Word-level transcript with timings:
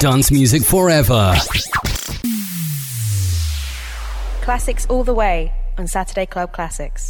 Dance 0.00 0.30
music 0.30 0.62
forever. 0.62 1.34
Classics 4.42 4.86
all 4.86 5.02
the 5.02 5.12
way 5.12 5.52
on 5.76 5.88
Saturday 5.88 6.24
Club 6.24 6.52
Classics. 6.52 7.07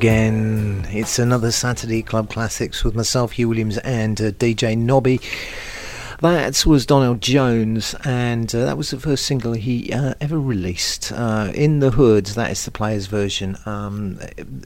Again. 0.00 0.86
It's 0.88 1.18
another 1.18 1.50
Saturday 1.50 2.02
Club 2.02 2.30
Classics 2.30 2.82
with 2.84 2.94
myself, 2.94 3.32
Hugh 3.32 3.50
Williams, 3.50 3.76
and 3.76 4.18
uh, 4.18 4.30
DJ 4.30 4.74
Nobby. 4.74 5.20
That 6.20 6.66
was 6.66 6.84
Donell 6.84 7.14
Jones, 7.14 7.94
and 8.04 8.54
uh, 8.54 8.66
that 8.66 8.76
was 8.76 8.90
the 8.90 9.00
first 9.00 9.24
single 9.24 9.54
he 9.54 9.90
uh, 9.90 10.12
ever 10.20 10.38
released. 10.38 11.10
Uh, 11.12 11.50
in 11.54 11.80
the 11.80 11.92
Hoods, 11.92 12.34
that 12.34 12.50
is 12.50 12.62
the 12.66 12.70
player's 12.70 13.06
version. 13.06 13.56
Um, 13.64 14.20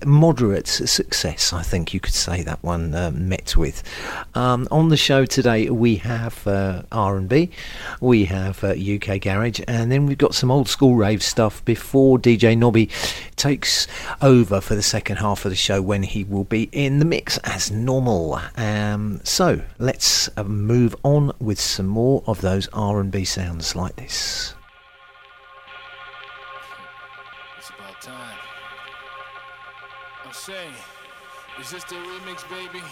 moderate 0.05 0.67
success, 0.67 1.53
I 1.53 1.63
think 1.63 1.95
you 1.95 2.01
could 2.01 2.13
say 2.13 2.43
that 2.43 2.61
one 2.65 2.93
uh, 2.93 3.13
met 3.13 3.57
with. 3.57 3.85
Um, 4.35 4.67
on 4.73 4.89
the 4.89 4.97
show 4.97 5.27
today, 5.27 5.71
we 5.71 5.95
have 5.97 6.45
uh, 6.45 6.83
R&B, 6.91 7.51
we 8.01 8.25
have 8.25 8.65
UK 8.65 9.09
uh, 9.11 9.19
Garage, 9.19 9.61
and 9.69 9.93
then 9.93 10.07
we've 10.07 10.19
got 10.19 10.35
some 10.35 10.51
old 10.51 10.69
school 10.69 10.97
rave 10.97 11.23
stuff 11.23 11.65
before 11.65 12.19
DJ 12.19 12.59
Nobby 12.59 12.91
takes 13.37 13.87
over 14.21 14.61
for 14.61 14.75
the 14.75 14.83
second 14.83 15.19
half 15.19 15.45
of 15.45 15.53
the 15.53 15.57
show 15.57 15.81
when 15.81 16.03
he 16.03 16.25
will 16.25 16.45
be 16.45 16.69
in 16.73 16.99
the 16.99 17.05
mix 17.05 17.39
as 17.45 17.71
normal. 17.71 18.41
Um, 18.57 19.21
so 19.23 19.63
let's 19.79 20.29
move 20.45 20.97
on 21.05 21.31
with 21.45 21.61
some 21.61 21.87
more 21.87 22.23
of 22.27 22.41
those 22.41 22.69
R&B 22.73 23.25
sounds 23.25 23.77
like 23.77 23.97
this. 23.97 24.55
It's 27.59 27.71
about 27.71 28.01
time. 28.01 28.39
I'm 30.25 30.33
Say, 30.33 30.67
is 31.61 31.71
this 31.71 31.85
the 31.85 31.97
remix, 31.97 32.49
baby? 32.49 32.83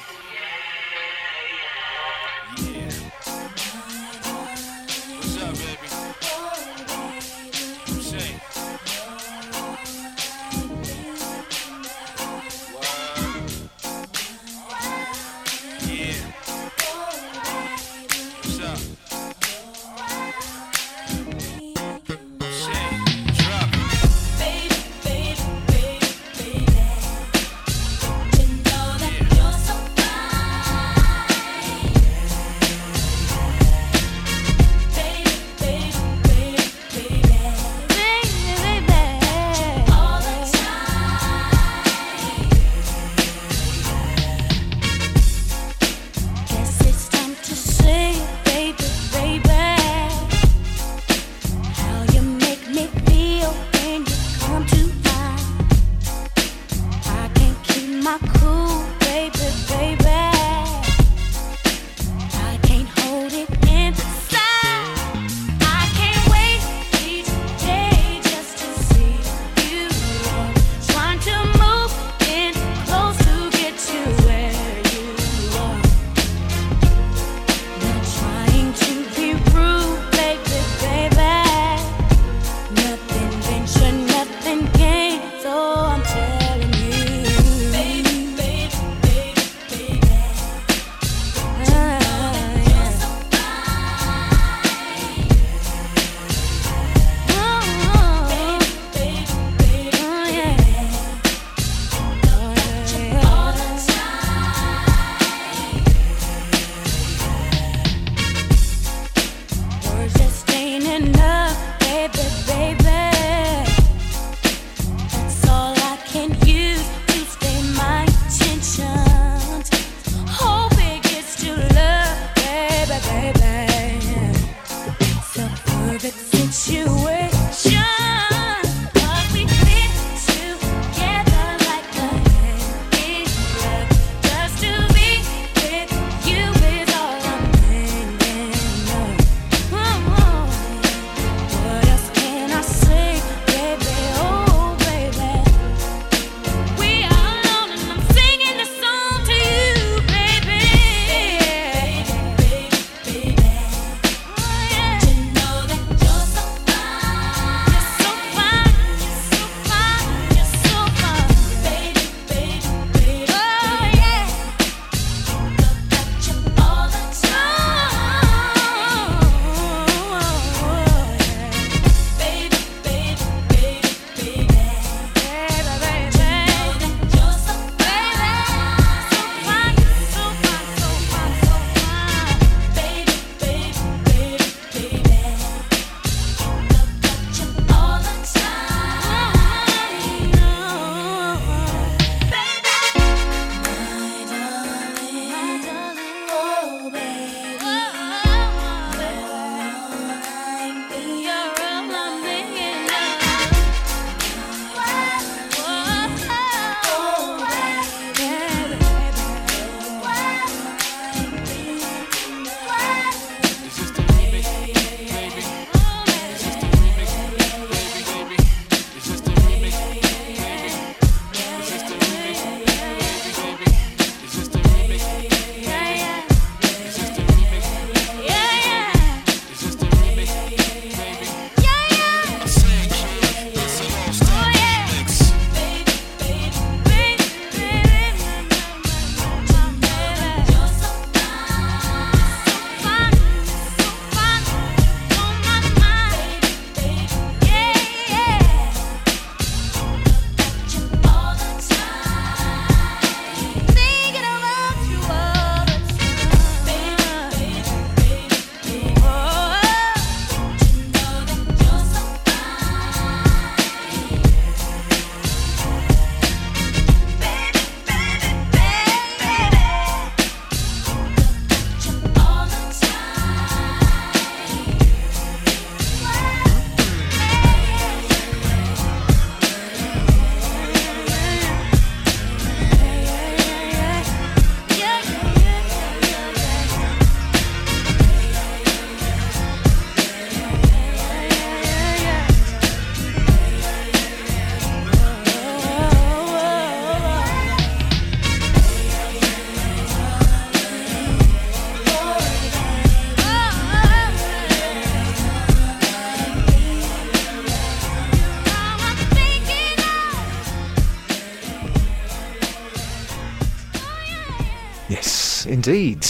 Indeed. 315.67 316.05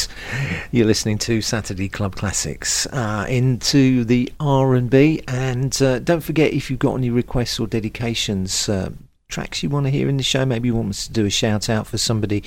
You're 0.70 0.86
listening 0.86 1.18
to 1.18 1.42
Saturday 1.42 1.90
Club 1.90 2.16
Classics 2.16 2.86
uh, 2.86 3.26
into 3.28 4.02
the 4.02 4.32
R&B, 4.40 5.22
and 5.28 5.82
uh, 5.82 5.98
don't 5.98 6.22
forget 6.22 6.54
if 6.54 6.70
you've 6.70 6.78
got 6.78 6.94
any 6.94 7.10
requests 7.10 7.60
or 7.60 7.66
dedications, 7.66 8.70
uh, 8.70 8.92
tracks 9.28 9.62
you 9.62 9.68
want 9.68 9.84
to 9.84 9.90
hear 9.90 10.08
in 10.08 10.16
the 10.16 10.22
show, 10.22 10.46
maybe 10.46 10.68
you 10.68 10.74
want 10.74 10.88
us 10.88 11.06
to 11.06 11.12
do 11.12 11.26
a 11.26 11.30
shout 11.30 11.68
out 11.68 11.86
for 11.86 11.98
somebody 11.98 12.42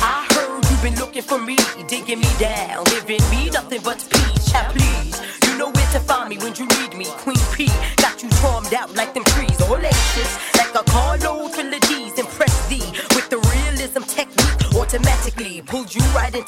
I 0.00 0.26
heard 0.32 0.64
you've 0.70 0.82
been 0.82 0.96
looking 0.98 1.22
for 1.22 1.38
me, 1.38 1.56
digging 1.86 2.20
me 2.20 2.28
down, 2.38 2.84
giving 2.84 3.22
me 3.30 3.50
nothing 3.50 3.82
but 3.82 3.98
peace. 4.10 4.50
Yeah, 4.50 4.70
please, 4.72 5.20
you 5.46 5.58
know 5.58 5.70
where 5.70 5.90
to 5.92 6.00
find 6.00 6.30
me 6.30 6.38
when 6.38 6.54
you 6.54 6.66
need 6.66 6.96
me. 6.96 7.04
Queen 7.22 7.36
P 7.52 7.66
got 7.98 8.22
you 8.22 8.30
charmed 8.40 8.72
out 8.72 8.94
like 8.96 9.12
them 9.12 9.24
trees, 9.24 9.60
all 9.62 9.76
aces, 9.76 10.38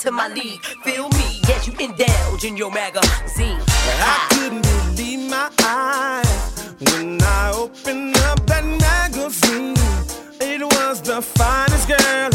into 0.00 0.12
my 0.12 0.28
league. 0.28 0.62
Feel 0.82 1.08
me 1.10 1.40
as 1.52 1.66
you 1.66 1.74
indulge 1.78 2.44
in 2.44 2.56
your 2.56 2.70
magazine. 2.70 3.58
I 3.68 4.28
couldn't 4.30 4.62
believe 4.62 5.28
my 5.28 5.50
eyes 5.62 6.74
when 6.80 7.20
I 7.22 7.52
opened 7.54 8.16
up 8.18 8.46
that 8.46 8.64
magazine. 8.64 9.76
It 10.40 10.62
was 10.62 11.02
the 11.02 11.20
finest 11.20 11.88
girl 11.88 12.30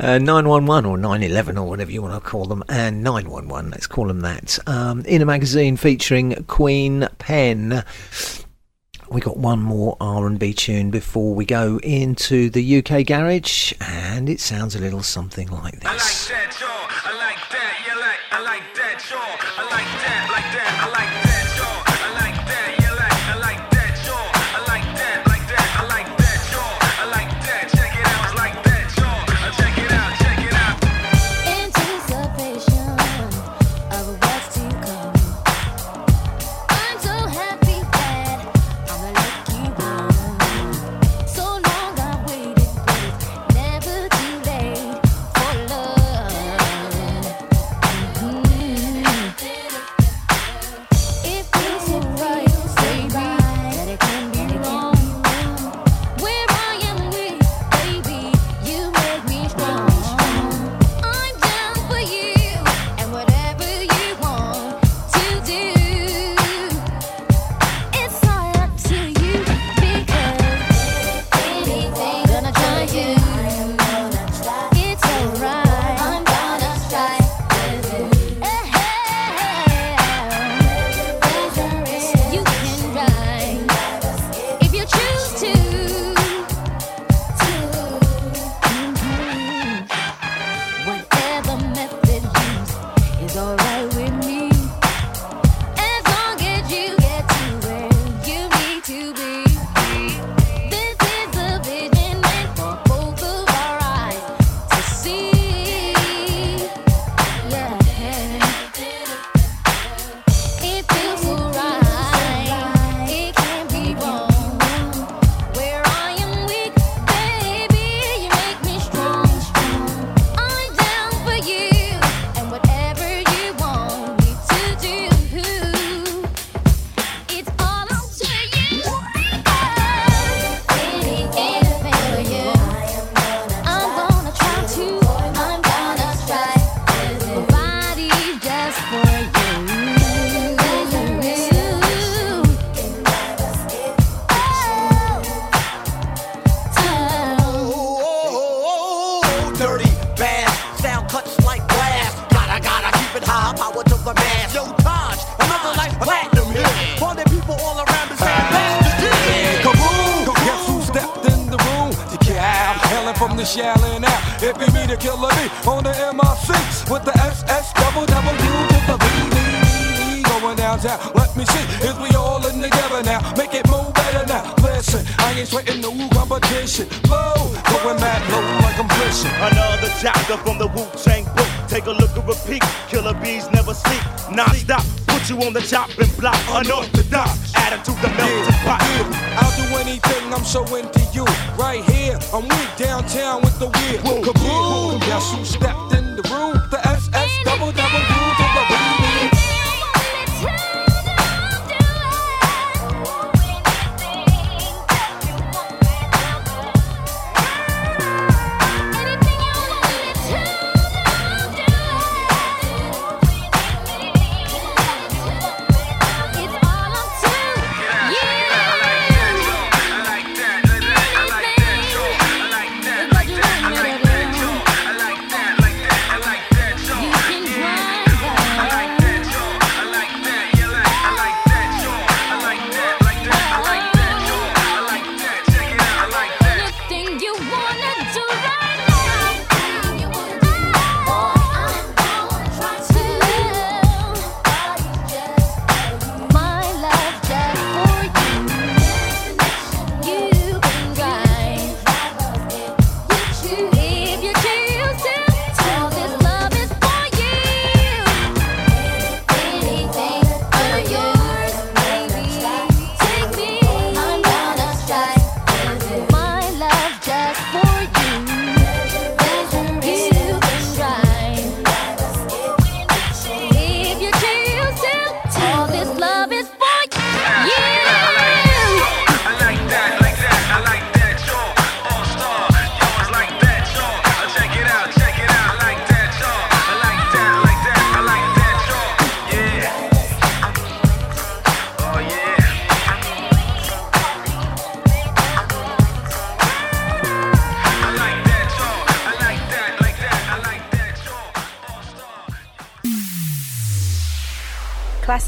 Uh, 0.00 0.16
911 0.16 0.86
or 0.86 0.96
911 0.96 1.58
or 1.58 1.68
whatever 1.68 1.90
you 1.90 2.00
want 2.00 2.14
to 2.14 2.26
call 2.26 2.46
them, 2.46 2.64
and 2.70 3.02
911, 3.02 3.70
let's 3.70 3.86
call 3.86 4.06
them 4.06 4.20
that. 4.20 4.58
Um, 4.66 5.04
in 5.04 5.20
a 5.20 5.26
magazine 5.26 5.76
featuring 5.76 6.42
Queen 6.46 7.06
Pen. 7.18 7.84
We 9.10 9.20
got 9.20 9.36
one 9.36 9.60
more 9.60 9.98
R&B 10.00 10.54
tune 10.54 10.90
before 10.90 11.34
we 11.34 11.44
go 11.44 11.78
into 11.82 12.48
the 12.48 12.78
UK 12.78 13.04
garage, 13.04 13.74
and 13.78 14.30
it 14.30 14.40
sounds 14.40 14.74
a 14.74 14.78
little 14.78 15.02
something 15.02 15.50
like 15.50 15.80
this. 15.80 16.32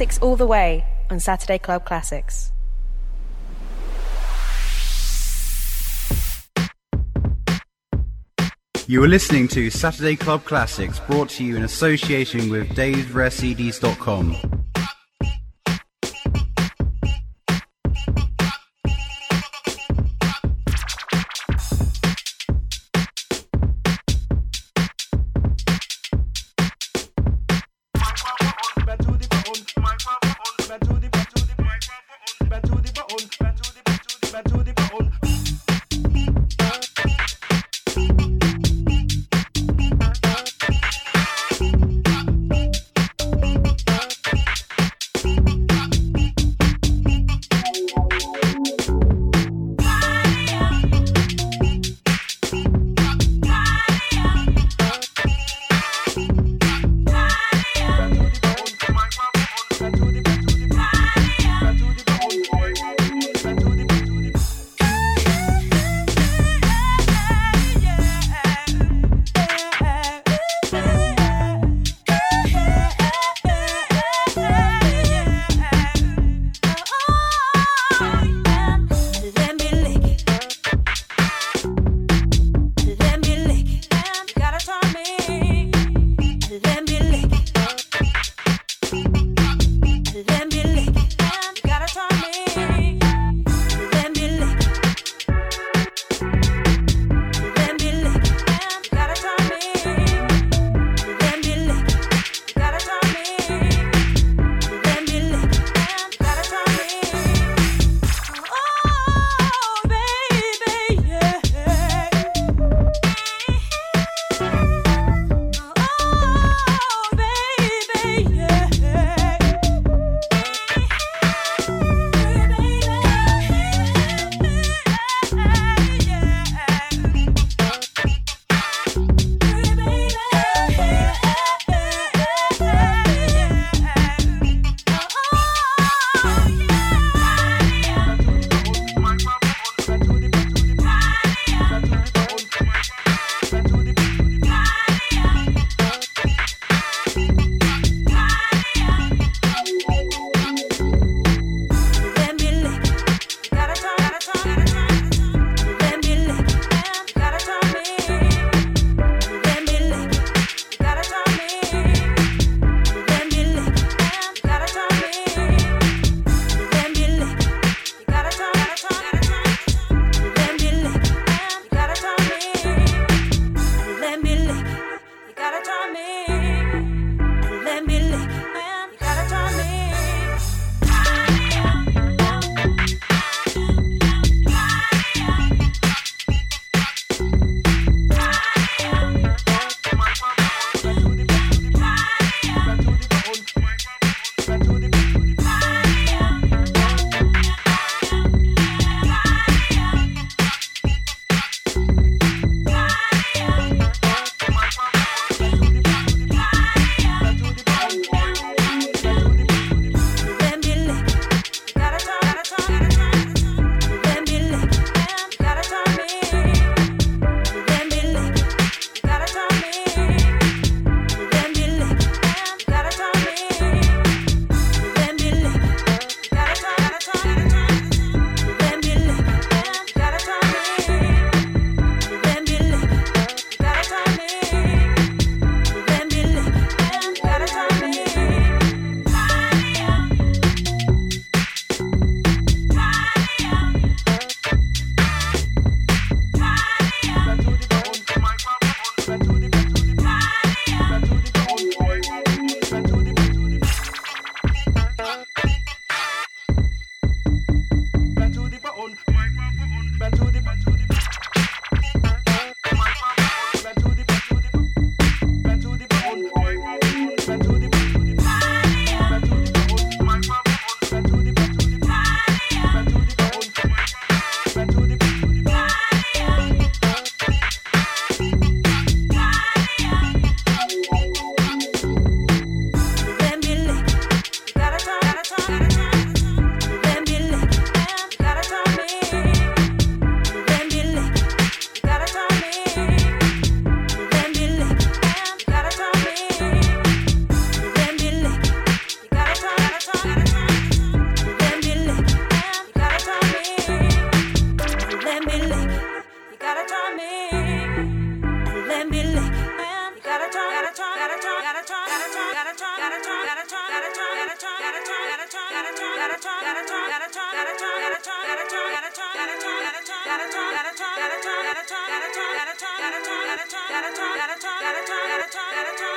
classics 0.03 0.19
all 0.21 0.35
the 0.35 0.47
way 0.47 0.85
on 1.11 1.21
Saturday 1.21 1.59
Club 1.59 1.85
Classics. 1.85 2.51
You 8.89 9.05
are 9.05 9.09
listening 9.09 9.47
to 9.49 9.71
Saturday 9.71 10.17
Club 10.17 10.45
Classics, 10.45 10.99
brought 10.99 11.29
to 11.31 11.45
you 11.45 11.57
in 11.57 11.63
association 11.63 12.51
with 12.51 12.69
DavesRareCDs.com. 12.71 14.52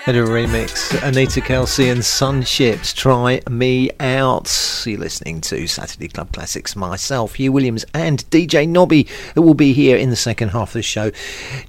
In 0.08 0.16
a 0.16 0.20
remix, 0.20 1.02
Anita 1.02 1.42
Kelsey 1.42 1.90
and 1.90 2.02
Sunships, 2.02 2.94
Try 2.94 3.42
Me 3.50 3.90
Out. 4.00 4.84
You're 4.86 5.00
listening 5.00 5.42
to 5.42 5.66
Saturday 5.66 6.10
Club 6.10 6.32
Classics, 6.32 6.76
myself, 6.76 7.34
Hugh 7.34 7.52
Williams, 7.52 7.86
and 7.92 8.24
DJ 8.30 8.70
Nobby, 8.70 9.08
who 9.34 9.42
will 9.42 9.56
be 9.56 9.74
here 9.74 9.98
in 9.98 10.12
the 10.12 10.16
second 10.16 10.50
half 10.50 10.70
of 10.70 10.74
the 10.74 10.84
show, 10.84 11.10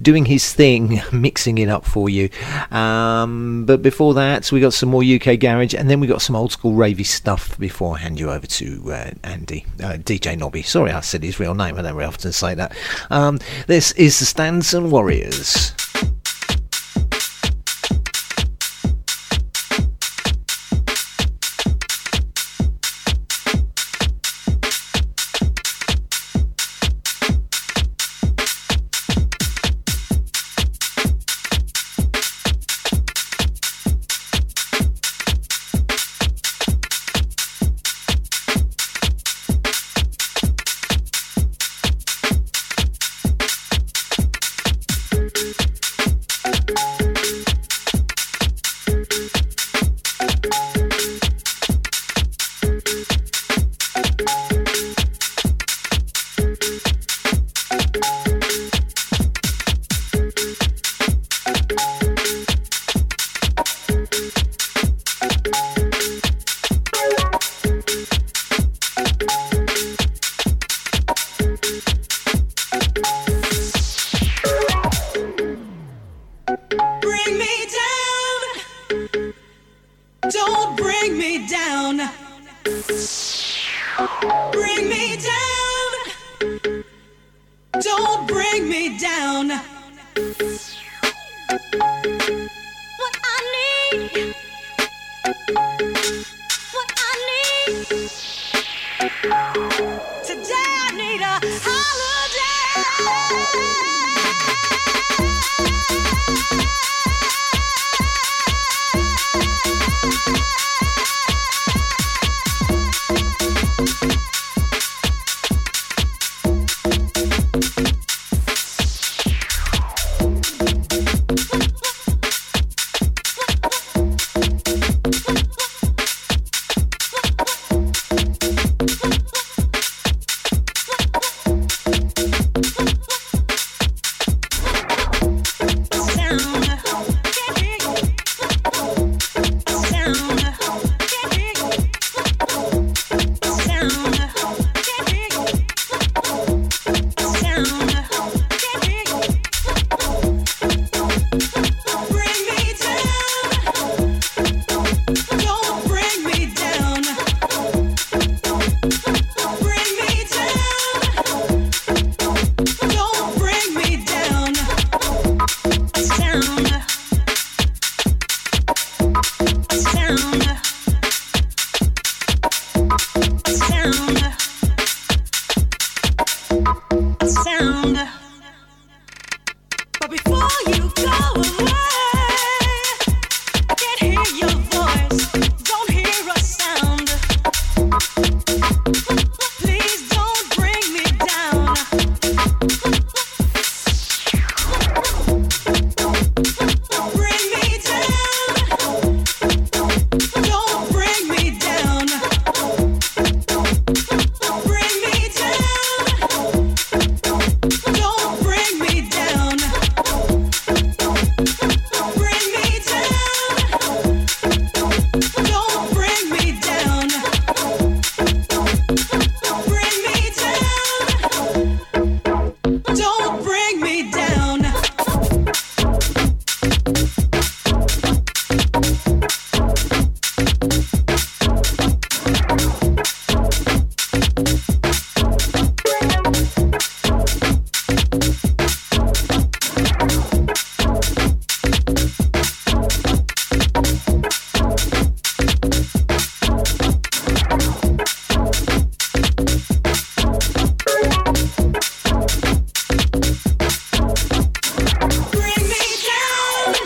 doing 0.03 0.25
his 0.25 0.53
thing, 0.53 1.01
mixing 1.11 1.57
it 1.57 1.67
up 1.67 1.83
for 1.83 2.09
you. 2.11 2.29
Um, 2.69 3.65
but 3.65 3.81
before 3.81 4.13
that, 4.13 4.51
we 4.51 4.59
got 4.59 4.73
some 4.73 4.89
more 4.89 5.03
UK 5.03 5.39
garage, 5.39 5.73
and 5.73 5.89
then 5.89 5.99
we 5.99 6.05
got 6.05 6.21
some 6.21 6.35
old 6.35 6.51
school 6.51 6.73
ravey 6.73 7.07
stuff 7.07 7.57
before 7.57 7.95
I 7.95 8.01
hand 8.01 8.19
you 8.19 8.29
over 8.29 8.45
to 8.45 8.93
uh, 8.93 9.11
Andy, 9.23 9.65
uh, 9.81 9.93
DJ 9.93 10.37
Nobby. 10.37 10.61
Sorry, 10.61 10.91
I 10.91 10.99
said 10.99 11.23
his 11.23 11.39
real 11.39 11.55
name, 11.55 11.79
I 11.79 11.81
don't 11.81 11.95
very 11.95 12.05
often 12.05 12.31
say 12.31 12.53
that. 12.53 12.77
Um, 13.09 13.39
this 13.65 13.93
is 13.93 14.19
the 14.19 14.25
Stanton 14.25 14.91
Warriors. 14.91 15.73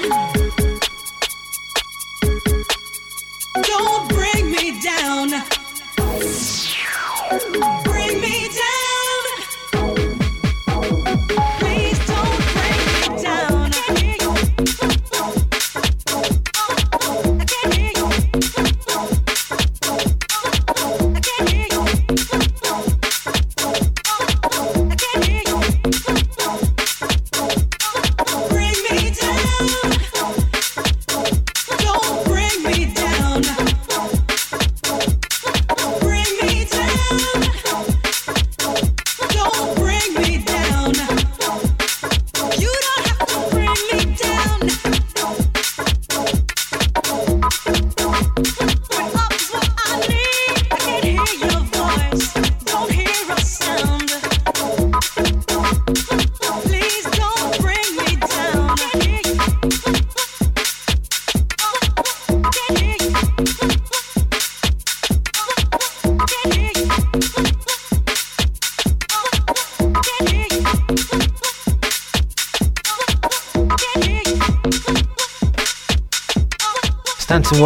Bye. 0.10 0.40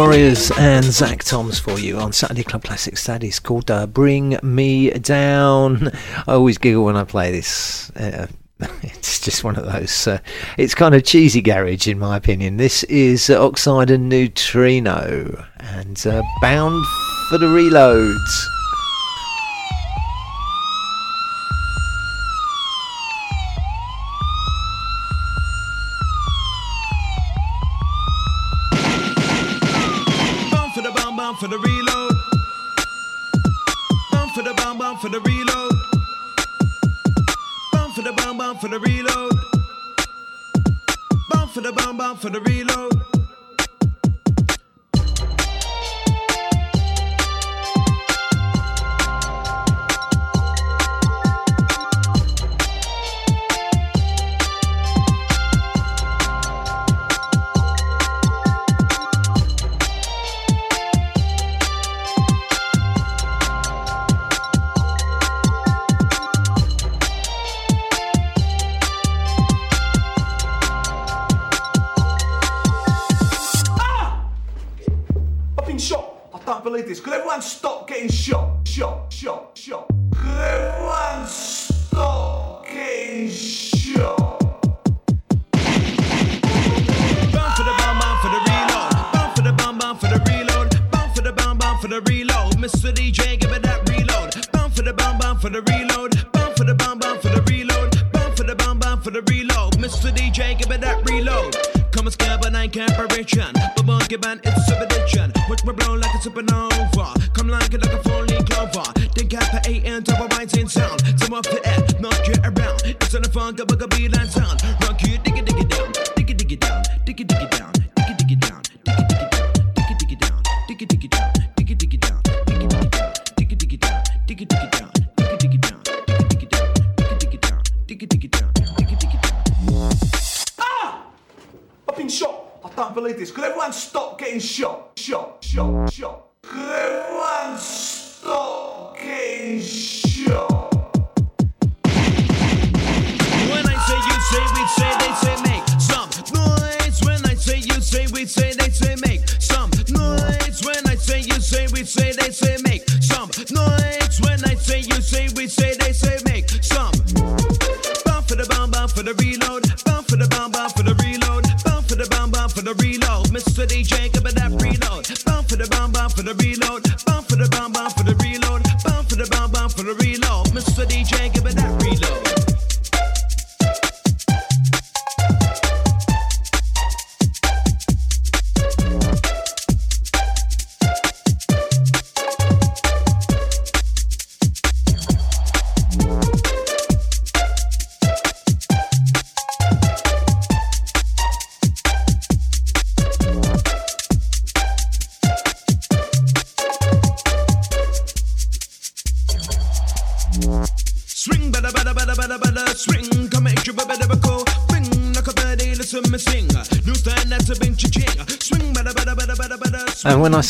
Warriors 0.06 0.52
and 0.56 0.84
Zach 0.84 1.24
Toms 1.24 1.58
for 1.58 1.80
you 1.80 1.98
on 1.98 2.12
Saturday 2.12 2.44
Club 2.44 2.62
Classics. 2.62 3.06
That 3.06 3.24
is 3.24 3.40
called 3.40 3.72
uh, 3.72 3.88
Bring 3.88 4.38
Me 4.40 4.88
Down. 4.90 5.90
I 6.28 6.34
always 6.34 6.58
giggle 6.58 6.84
when 6.84 6.96
I 6.96 7.02
play 7.02 7.32
this. 7.32 7.90
Uh, 7.90 8.28
it's 8.82 9.20
just 9.20 9.42
one 9.42 9.56
of 9.56 9.64
those. 9.64 10.06
Uh, 10.06 10.18
it's 10.58 10.76
kind 10.76 10.94
of 10.94 11.02
cheesy 11.02 11.42
garage, 11.42 11.88
in 11.88 11.98
my 11.98 12.16
opinion. 12.16 12.56
This 12.56 12.84
is 12.84 13.28
Oxide 13.30 13.90
and 13.90 14.08
Neutrino 14.08 15.44
and 15.58 16.06
uh, 16.06 16.22
Bound 16.40 16.86
for 17.28 17.38
the 17.38 17.46
reloads. 17.46 18.35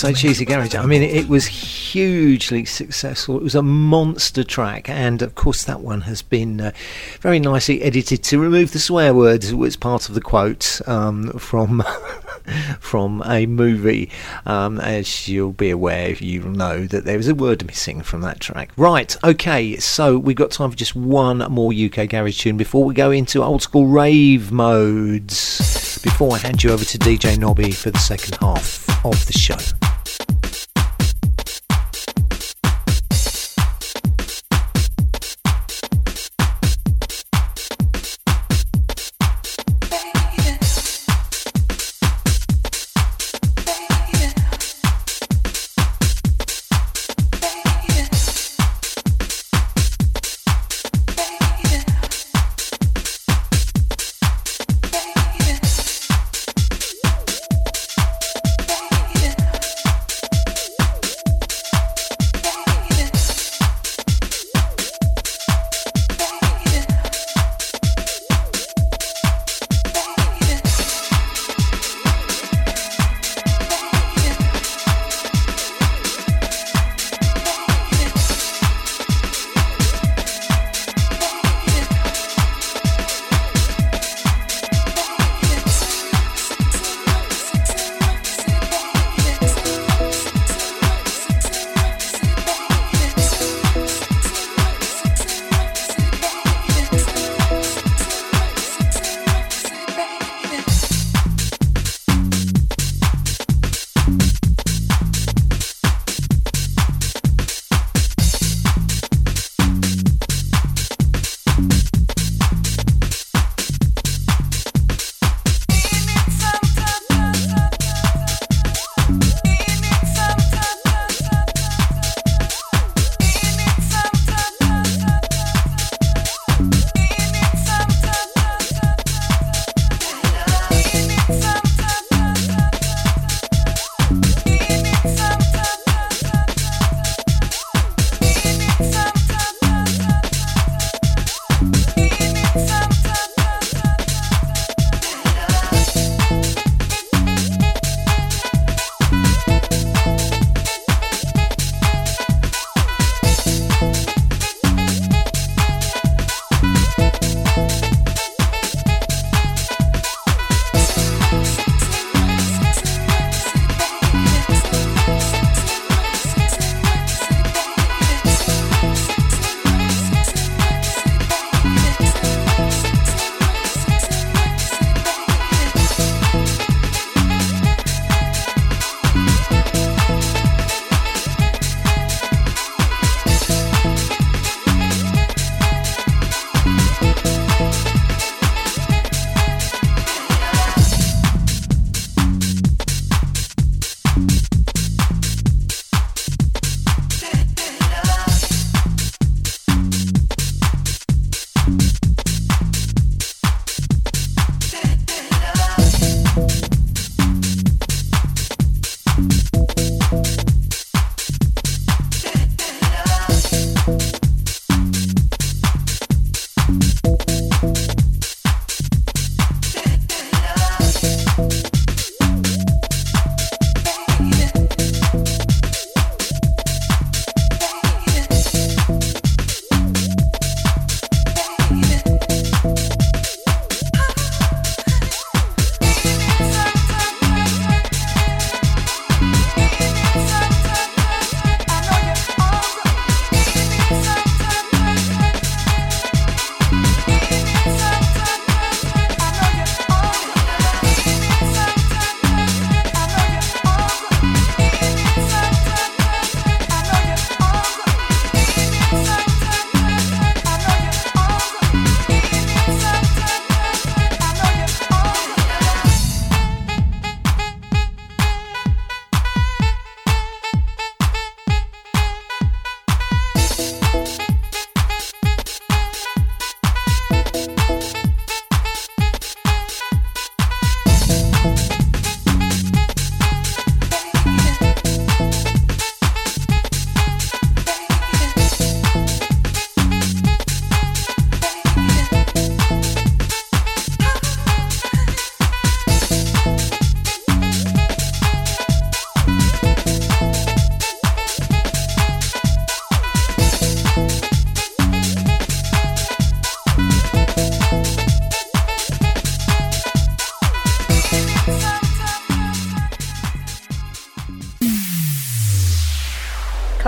So 0.07 0.13
Cheesy 0.13 0.45
Garage, 0.45 0.77
I 0.77 0.87
mean, 0.87 1.03
it 1.03 1.29
was 1.29 1.47
hugely 1.47 2.65
successful. 2.65 3.39
It 3.39 3.43
was 3.43 3.57
a 3.57 3.63
monster 3.63 4.45
track, 4.45 4.89
and 4.89 5.21
of 5.21 5.35
course, 5.35 5.65
that 5.65 5.81
one 5.81 6.03
has 6.03 6.23
been 6.23 6.61
uh, 6.61 6.71
very 7.21 7.41
nicely 7.41 7.83
edited 7.83 8.23
to 8.23 8.39
remove 8.39 8.71
the 8.71 8.79
swear 8.79 9.13
words, 9.13 9.53
was 9.53 9.75
part 9.75 10.09
of 10.09 10.15
the 10.15 10.21
quote 10.21 10.81
um, 10.87 11.33
from 11.33 11.83
from 12.79 13.21
a 13.27 13.47
movie. 13.47 14.09
Um, 14.45 14.79
as 14.79 15.27
you'll 15.27 15.51
be 15.51 15.71
aware, 15.71 16.11
you'll 16.11 16.51
know 16.51 16.87
that 16.87 17.05
there 17.05 17.17
was 17.17 17.27
a 17.27 17.35
word 17.35 17.67
missing 17.67 18.01
from 18.03 18.21
that 18.21 18.39
track. 18.39 18.71
Right, 18.77 19.17
okay, 19.25 19.77
so 19.79 20.19
we've 20.19 20.37
got 20.37 20.53
time 20.53 20.71
for 20.71 20.77
just 20.77 20.95
one 20.95 21.39
more 21.51 21.73
UK 21.73 22.09
Garage 22.09 22.39
tune 22.39 22.57
before 22.57 22.85
we 22.85 22.95
go 22.95 23.11
into 23.11 23.43
old 23.43 23.61
school 23.61 23.89
rave 23.89 24.53
modes. 24.53 25.99
Before 26.05 26.37
I 26.37 26.39
hand 26.39 26.63
you 26.63 26.71
over 26.71 26.85
to 26.85 26.99
DJ 26.99 27.37
Nobby 27.37 27.73
for 27.73 27.91
the 27.91 27.99
second 27.99 28.37
half 28.37 29.05
of 29.05 29.27
the 29.27 29.33
show. 29.33 29.57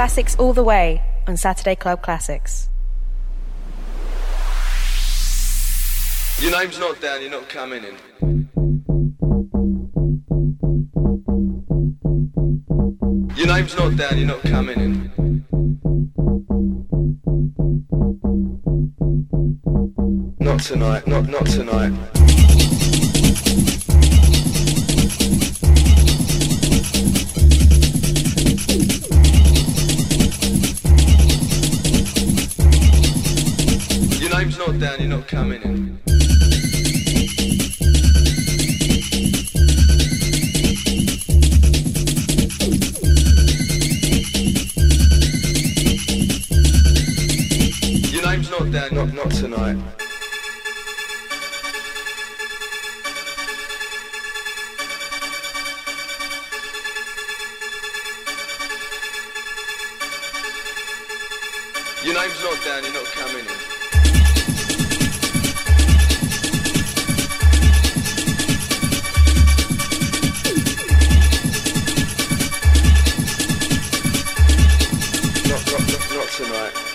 Classics 0.08 0.36
all 0.36 0.54
the 0.54 0.64
way 0.64 1.02
on 1.26 1.36
Saturday 1.36 1.76
Club 1.76 2.00
Classics. 2.00 2.70
Your 6.40 6.50
name's 6.58 6.78
not 6.78 6.98
down, 6.98 7.20
you're 7.20 7.30
not 7.30 7.46
coming 7.50 7.84
in. 7.84 7.94
Your 13.36 13.48
name's 13.48 13.76
not 13.76 13.96
down, 13.98 14.16
you're 14.16 14.26
not 14.26 14.40
coming 14.44 14.80
in. 14.80 15.44
Not 20.40 20.60
tonight, 20.60 21.06
not 21.06 21.28
not 21.28 21.44
tonight. 21.44 22.17
Tonight. 76.48 76.87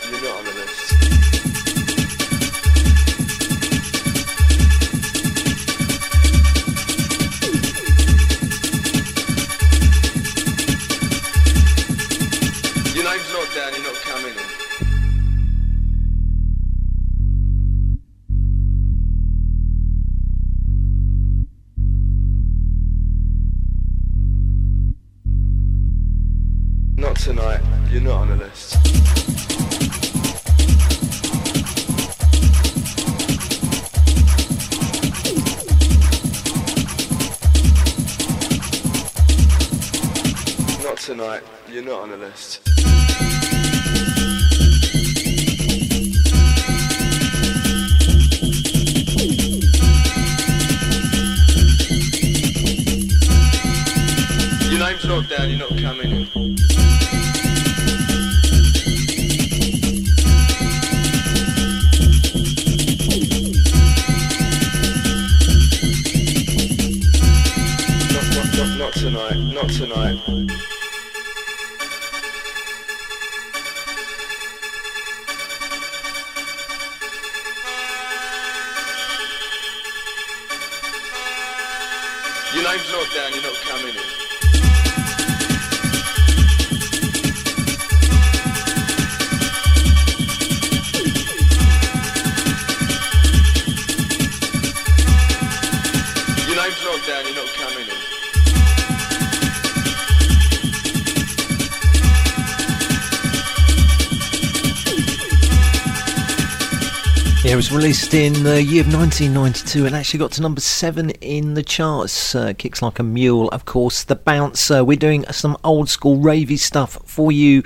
Released 108.14 108.38
in 108.38 108.44
the 108.44 108.62
year 108.62 108.82
of 108.82 108.94
1992 108.94 109.86
and 109.86 109.96
actually 109.96 110.20
got 110.20 110.32
to 110.32 110.42
number 110.42 110.62
seven 110.62 111.10
in 111.22 111.54
the 111.54 111.64
charts. 111.64 112.36
Uh, 112.36 112.54
kicks 112.58 112.82
like 112.82 113.00
a 113.00 113.04
mule, 113.04 113.50
of 113.50 113.66
course. 113.66 114.04
The 114.04 114.16
Bouncer. 114.16 114.84
We're 114.84 114.98
doing 114.98 115.26
some 115.32 115.58
old 115.64 115.90
school 115.90 116.18
ravey 116.18 116.58
stuff 116.58 116.98
for 117.06 117.32
you, 117.32 117.64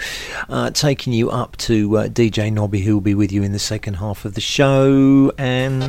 uh, 0.49 0.71
taking 0.71 1.13
you 1.13 1.29
up 1.29 1.57
to 1.57 1.97
uh, 1.97 2.07
DJ 2.07 2.51
Nobby, 2.51 2.81
who 2.81 2.95
will 2.95 3.01
be 3.01 3.15
with 3.15 3.31
you 3.31 3.43
in 3.43 3.51
the 3.51 3.59
second 3.59 3.95
half 3.95 4.25
of 4.25 4.33
the 4.33 4.41
show. 4.41 5.31
And 5.37 5.83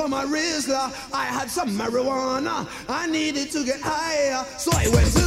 for 0.00 0.08
my 0.08 0.24
Rizla. 0.24 0.92
I 1.12 1.26
had 1.26 1.50
some 1.50 1.70
marijuana. 1.70 2.66
I 2.88 3.06
needed 3.06 3.50
to 3.50 3.64
get 3.64 3.80
higher, 3.82 4.44
so 4.58 4.70
I 4.72 4.88
went 4.88 5.19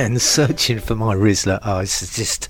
fans 0.00 0.22
searching 0.38 0.78
for 0.78 0.94
my 0.94 1.14
Rizla. 1.14 1.60
Oh, 1.62 1.82
just 1.82 2.48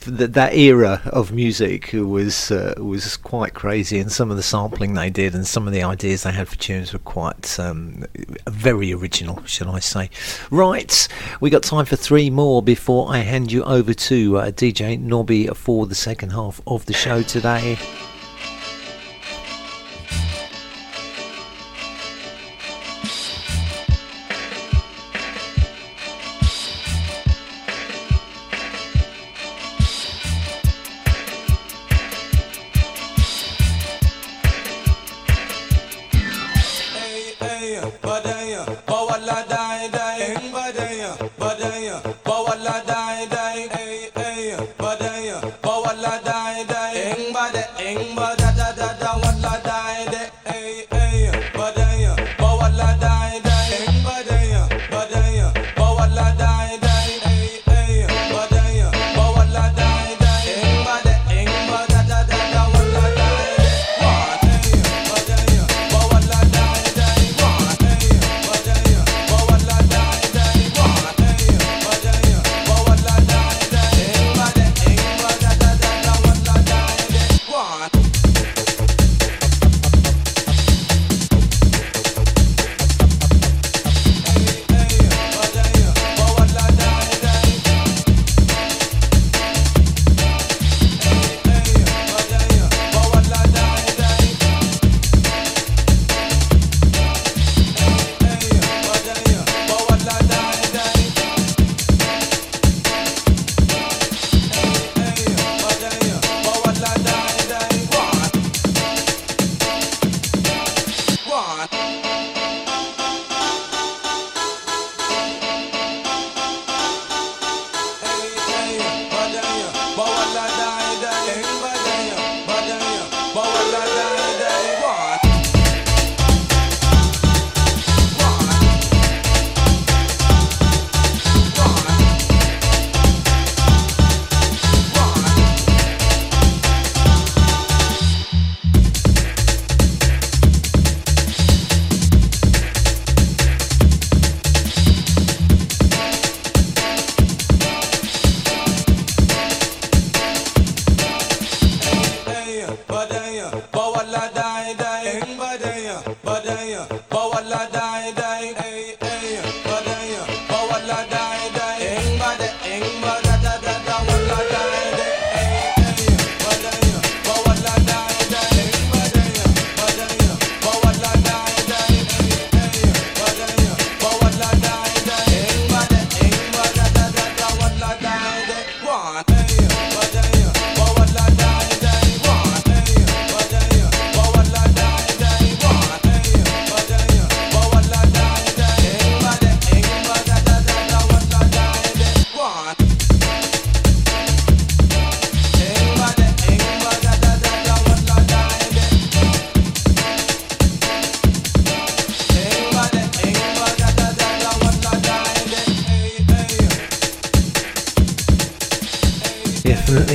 that, 0.00 0.32
that 0.32 0.54
era 0.54 1.02
of 1.06 1.30
music 1.30 1.90
was 1.92 2.50
uh, 2.50 2.74
was 2.78 3.16
quite 3.18 3.52
crazy, 3.52 3.98
and 3.98 4.10
some 4.10 4.30
of 4.30 4.36
the 4.38 4.42
sampling 4.42 4.94
they 4.94 5.10
did, 5.10 5.34
and 5.34 5.46
some 5.46 5.66
of 5.66 5.74
the 5.74 5.82
ideas 5.82 6.22
they 6.22 6.32
had 6.32 6.48
for 6.48 6.56
tunes 6.56 6.92
were 6.92 6.98
quite 7.00 7.60
um, 7.60 8.04
very 8.48 8.92
original, 8.92 9.44
shall 9.44 9.70
I 9.70 9.80
say? 9.80 10.08
Right, 10.50 11.06
we 11.40 11.50
got 11.50 11.62
time 11.62 11.84
for 11.84 11.96
three 11.96 12.30
more 12.30 12.62
before 12.62 13.12
I 13.12 13.18
hand 13.18 13.52
you 13.52 13.62
over 13.64 13.92
to 13.92 14.38
uh, 14.38 14.50
DJ 14.50 14.98
Nobby 14.98 15.48
for 15.48 15.86
the 15.86 15.94
second 15.94 16.30
half 16.30 16.62
of 16.66 16.86
the 16.86 16.94
show 16.94 17.22
today. 17.22 17.76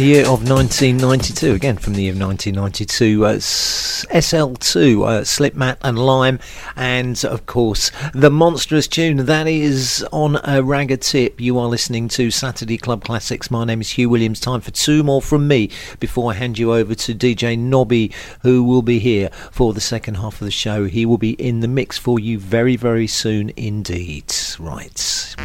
Year 0.05 0.21
of 0.27 0.47
1992, 0.47 1.53
again 1.53 1.77
from 1.77 1.93
the 1.93 2.03
year 2.03 2.13
of 2.13 2.21
1992, 2.21 3.25
uh, 3.25 3.33
SL2, 3.37 5.01
uh, 5.01 5.21
Slipmatt 5.23 5.77
and 5.81 5.97
Lime, 5.97 6.39
and 6.75 7.25
of 7.25 7.47
course 7.47 7.89
the 8.13 8.29
monstrous 8.29 8.87
tune 8.87 9.25
that 9.25 9.47
is 9.47 10.05
on 10.11 10.35
a 10.35 10.61
ragga 10.61 11.01
tip. 11.01 11.41
You 11.41 11.57
are 11.57 11.65
listening 11.65 12.07
to 12.09 12.29
Saturday 12.29 12.77
Club 12.77 13.03
Classics. 13.03 13.49
My 13.49 13.65
name 13.65 13.81
is 13.81 13.89
Hugh 13.89 14.09
Williams. 14.09 14.39
Time 14.39 14.61
for 14.61 14.69
two 14.69 15.01
more 15.01 15.23
from 15.23 15.47
me 15.47 15.71
before 15.99 16.31
I 16.31 16.35
hand 16.35 16.59
you 16.59 16.71
over 16.71 16.93
to 16.93 17.15
DJ 17.15 17.57
Nobby, 17.57 18.11
who 18.43 18.63
will 18.63 18.83
be 18.83 18.99
here 18.99 19.31
for 19.51 19.73
the 19.73 19.81
second 19.81 20.17
half 20.17 20.39
of 20.39 20.45
the 20.45 20.51
show. 20.51 20.85
He 20.85 21.07
will 21.07 21.17
be 21.17 21.31
in 21.31 21.61
the 21.61 21.67
mix 21.67 21.97
for 21.97 22.19
you 22.19 22.37
very, 22.37 22.75
very 22.75 23.07
soon 23.07 23.51
indeed. 23.57 24.31
Right. 24.59 25.35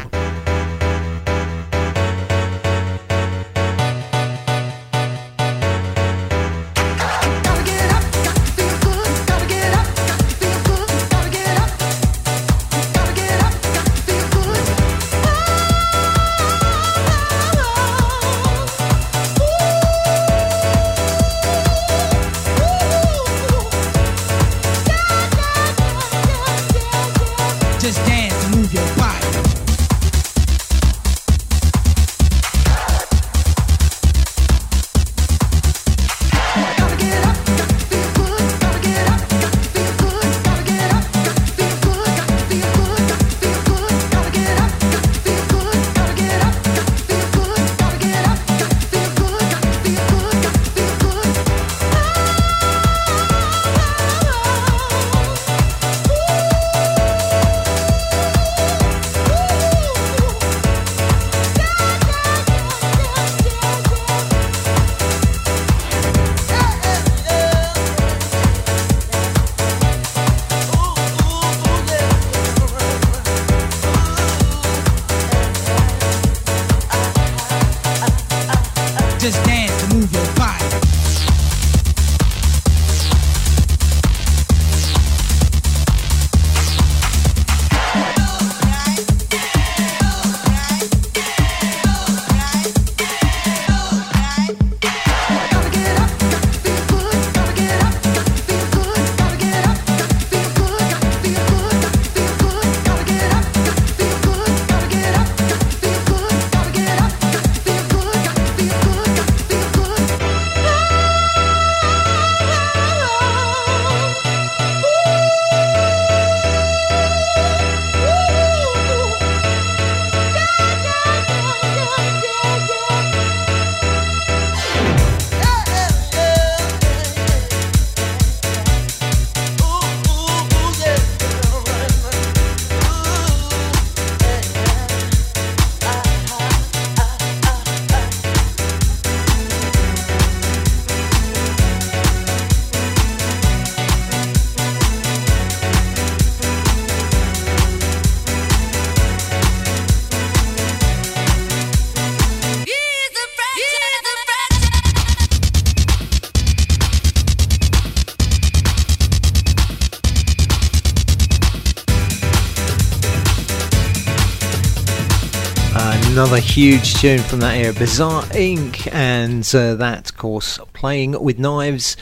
Huge 166.51 166.95
tune 166.95 167.19
from 167.19 167.39
that 167.39 167.55
era, 167.55 167.71
Bizarre 167.71 168.23
Inc. 168.23 168.93
And 168.93 169.49
uh, 169.55 169.75
that, 169.75 170.09
of 170.09 170.17
course, 170.17 170.59
playing 170.73 171.21
with 171.23 171.39
knives. 171.39 171.95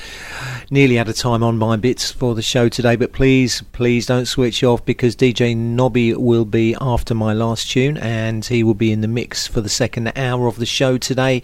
Nearly 0.72 0.98
out 0.98 1.08
of 1.08 1.16
time 1.16 1.44
on 1.44 1.60
my 1.60 1.76
bits 1.76 2.12
for 2.12 2.34
the 2.34 2.42
show 2.42 2.68
today, 2.68 2.96
but 2.96 3.14
please, 3.14 3.62
please 3.74 4.08
don't 4.08 4.26
switch 4.26 4.64
off 4.64 4.84
because 4.84 5.16
DJ 5.16 5.56
Nobby 5.56 6.16
will 6.16 6.46
be 6.46 6.76
after 6.82 7.14
my 7.14 7.32
last 7.32 7.70
tune 7.70 7.98
and 7.98 8.44
he 8.44 8.64
will 8.64 8.74
be 8.74 8.92
in 8.92 9.02
the 9.02 9.08
mix 9.08 9.46
for 9.46 9.62
the 9.62 9.70
second 9.70 10.12
hour 10.16 10.48
of 10.48 10.56
the 10.56 10.66
show 10.66 10.98
today. 10.98 11.44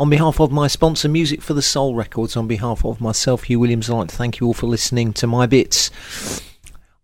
On 0.00 0.08
behalf 0.08 0.40
of 0.40 0.50
my 0.50 0.66
sponsor, 0.66 1.10
Music 1.10 1.42
for 1.42 1.52
the 1.52 1.60
Soul 1.60 1.94
Records, 1.94 2.38
on 2.38 2.48
behalf 2.48 2.86
of 2.86 3.02
myself, 3.02 3.44
Hugh 3.44 3.60
Williams, 3.60 3.90
I'd 3.90 3.96
like 3.96 4.08
to 4.08 4.16
thank 4.16 4.40
you 4.40 4.46
all 4.46 4.54
for 4.54 4.66
listening 4.66 5.12
to 5.14 5.26
my 5.26 5.44
bits. 5.44 5.90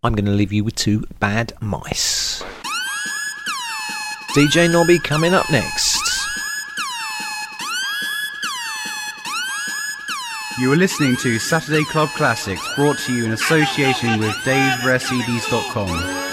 I'm 0.01 0.15
going 0.15 0.25
to 0.25 0.31
leave 0.31 0.51
you 0.51 0.63
with 0.63 0.75
two 0.75 1.05
bad 1.19 1.53
mice. 1.61 2.43
DJ 4.35 4.71
Nobby 4.71 4.97
coming 4.97 5.35
up 5.35 5.47
next. 5.51 5.99
You 10.59 10.71
are 10.71 10.75
listening 10.75 11.15
to 11.17 11.37
Saturday 11.37 11.83
Club 11.85 12.09
Classics, 12.15 12.67
brought 12.75 12.97
to 12.99 13.13
you 13.13 13.25
in 13.25 13.33
association 13.33 14.19
with 14.19 14.31
DavesRareCDs.com. 14.37 16.32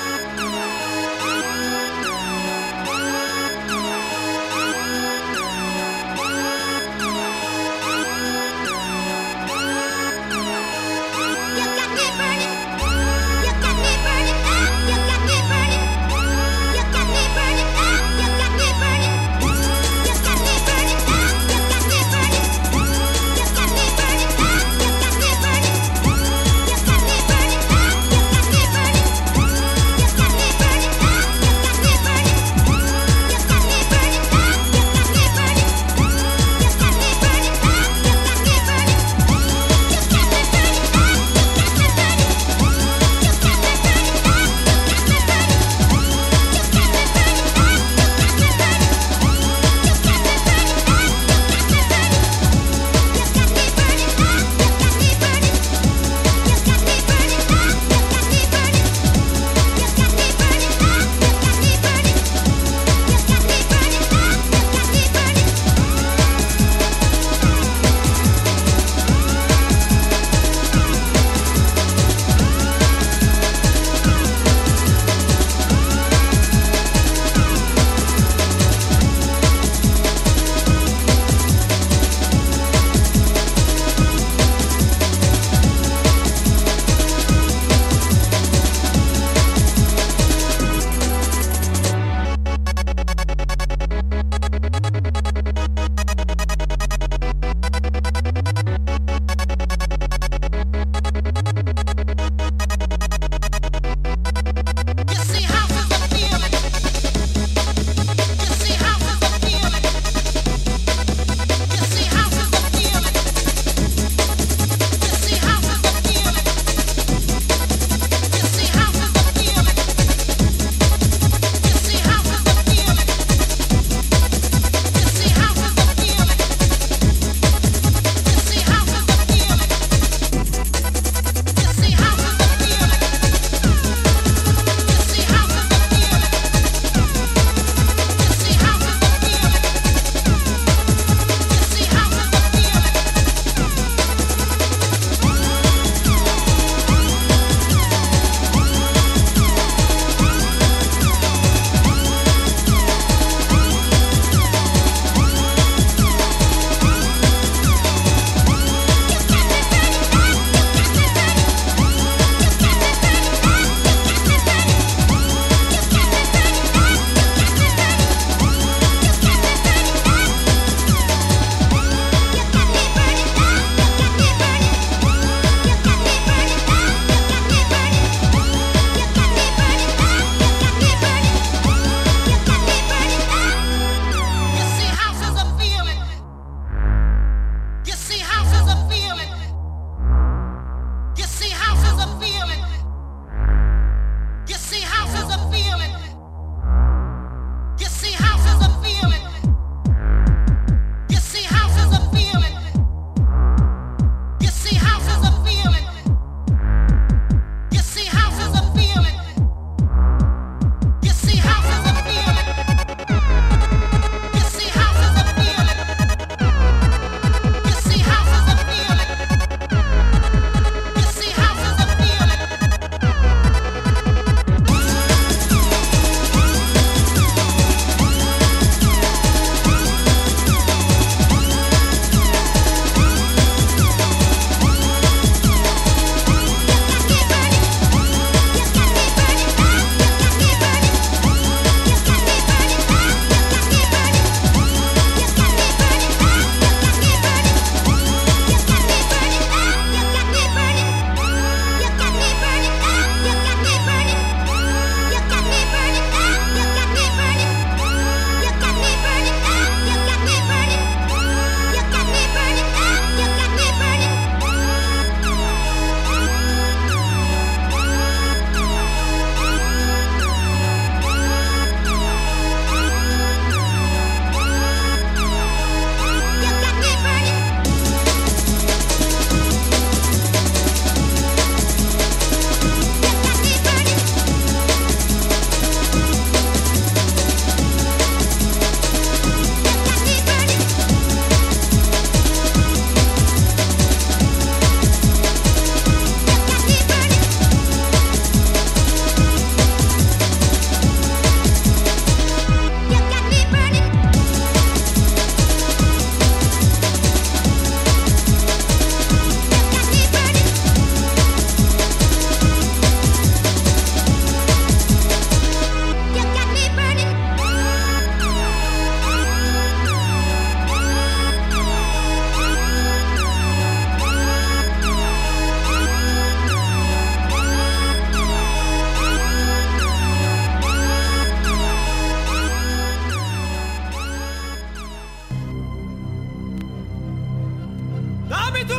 tu 338.71 338.77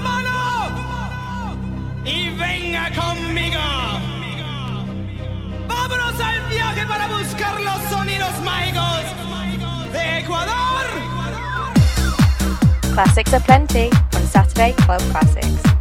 y 2.06 2.30
venga 2.30 2.90
conmigo. 2.92 3.60
Vámonos 5.68 6.20
al 6.20 6.42
viaje 6.50 6.86
para 6.88 7.08
buscar 7.08 7.60
los 7.60 7.82
sonidos 7.90 8.32
mágicos 8.44 9.04
de 9.92 10.20
Ecuador. 10.20 10.86
Classics 12.94 13.34
aplenty 13.34 13.90
on 14.16 14.26
Saturday 14.28 14.74
Club 14.74 15.02
Classics. 15.12 15.81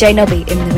DJ 0.00 0.14
Nobby 0.14 0.44
in 0.48 0.69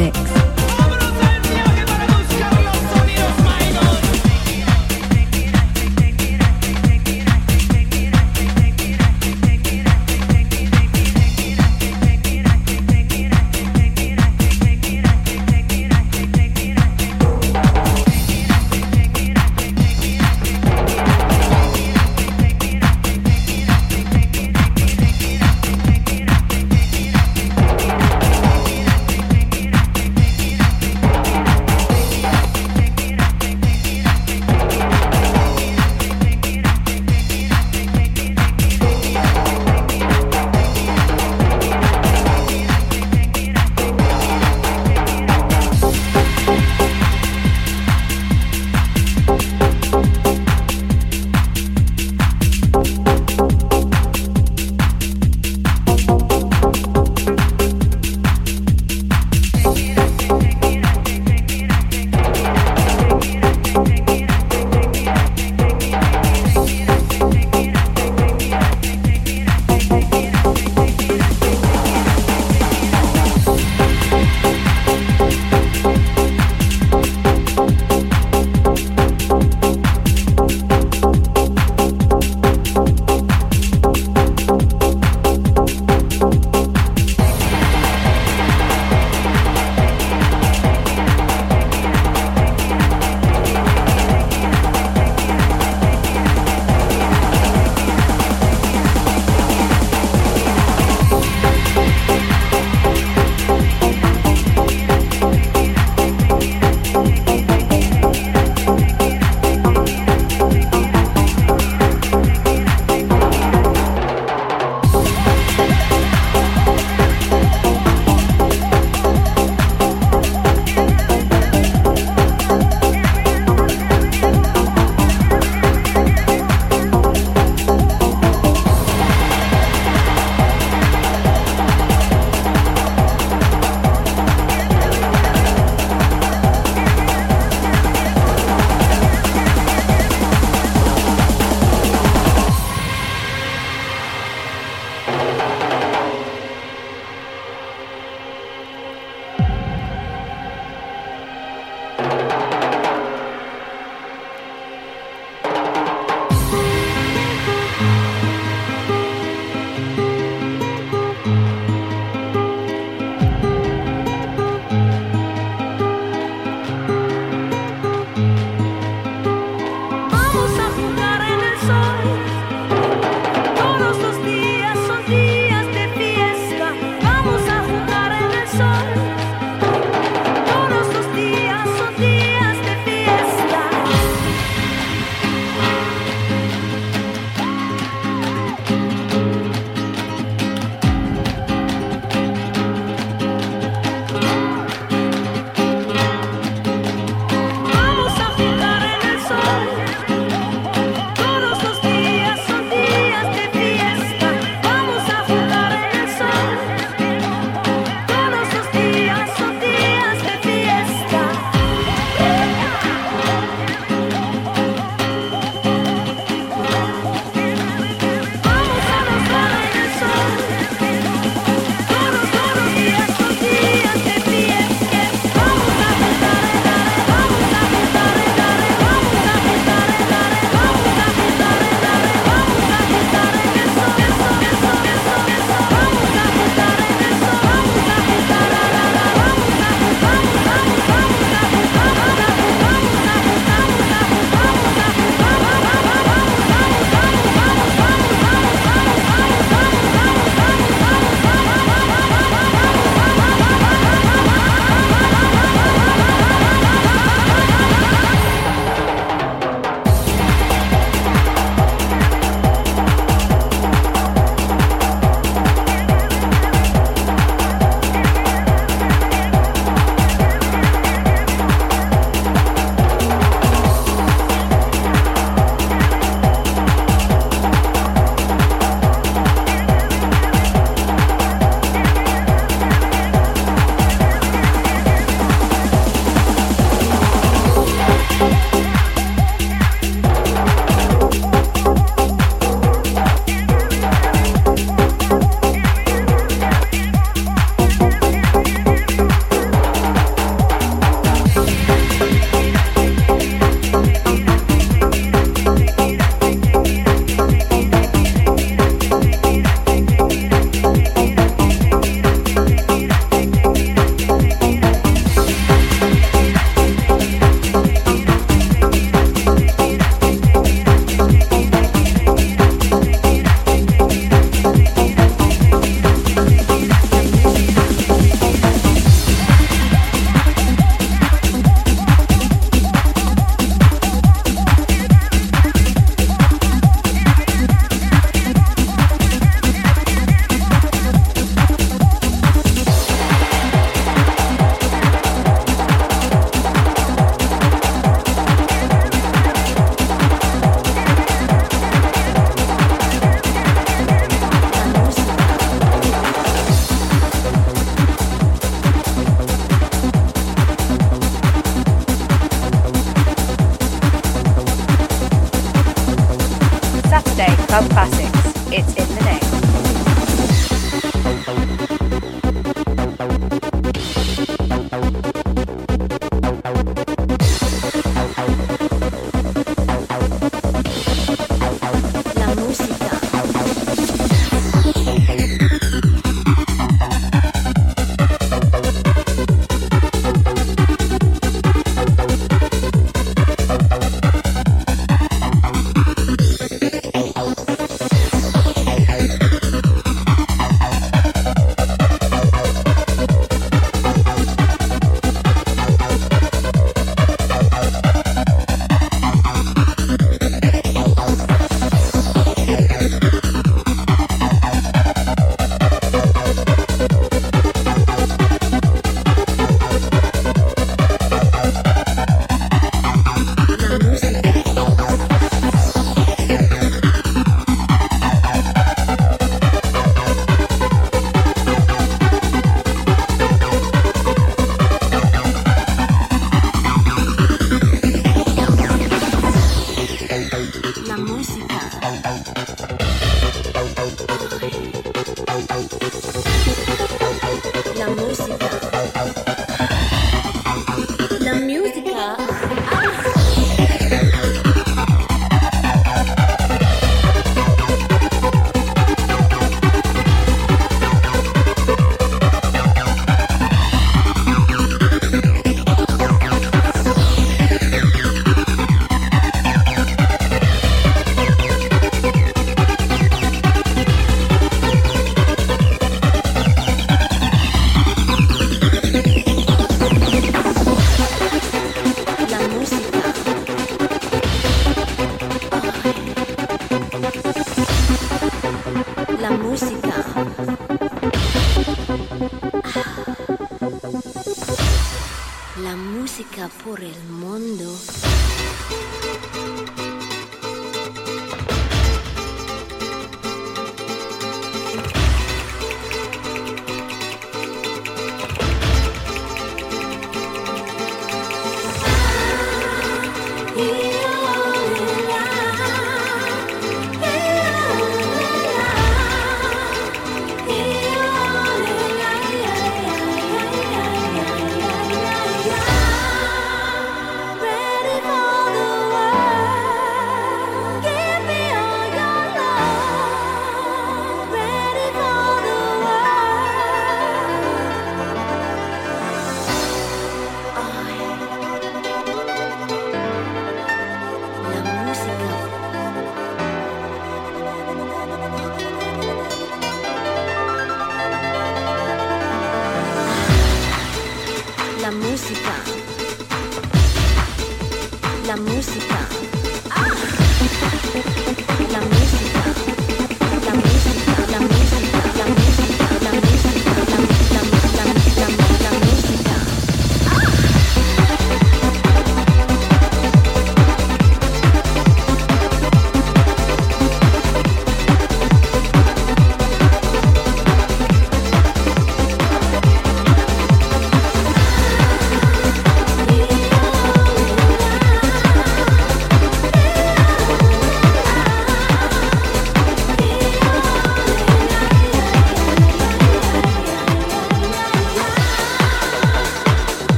Por 496.65 496.81
el 496.81 497.12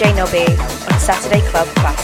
DJ 0.00 0.16
Nobby 0.16 0.46
on 0.90 0.98
Saturday 0.98 1.42
Club 1.50 1.68
Classics. 1.76 1.99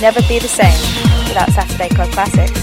Never 0.00 0.20
be 0.22 0.38
the 0.38 0.48
same 0.48 0.80
without 1.28 1.50
Saturday 1.50 1.88
Club 1.88 2.10
Classics. 2.12 2.59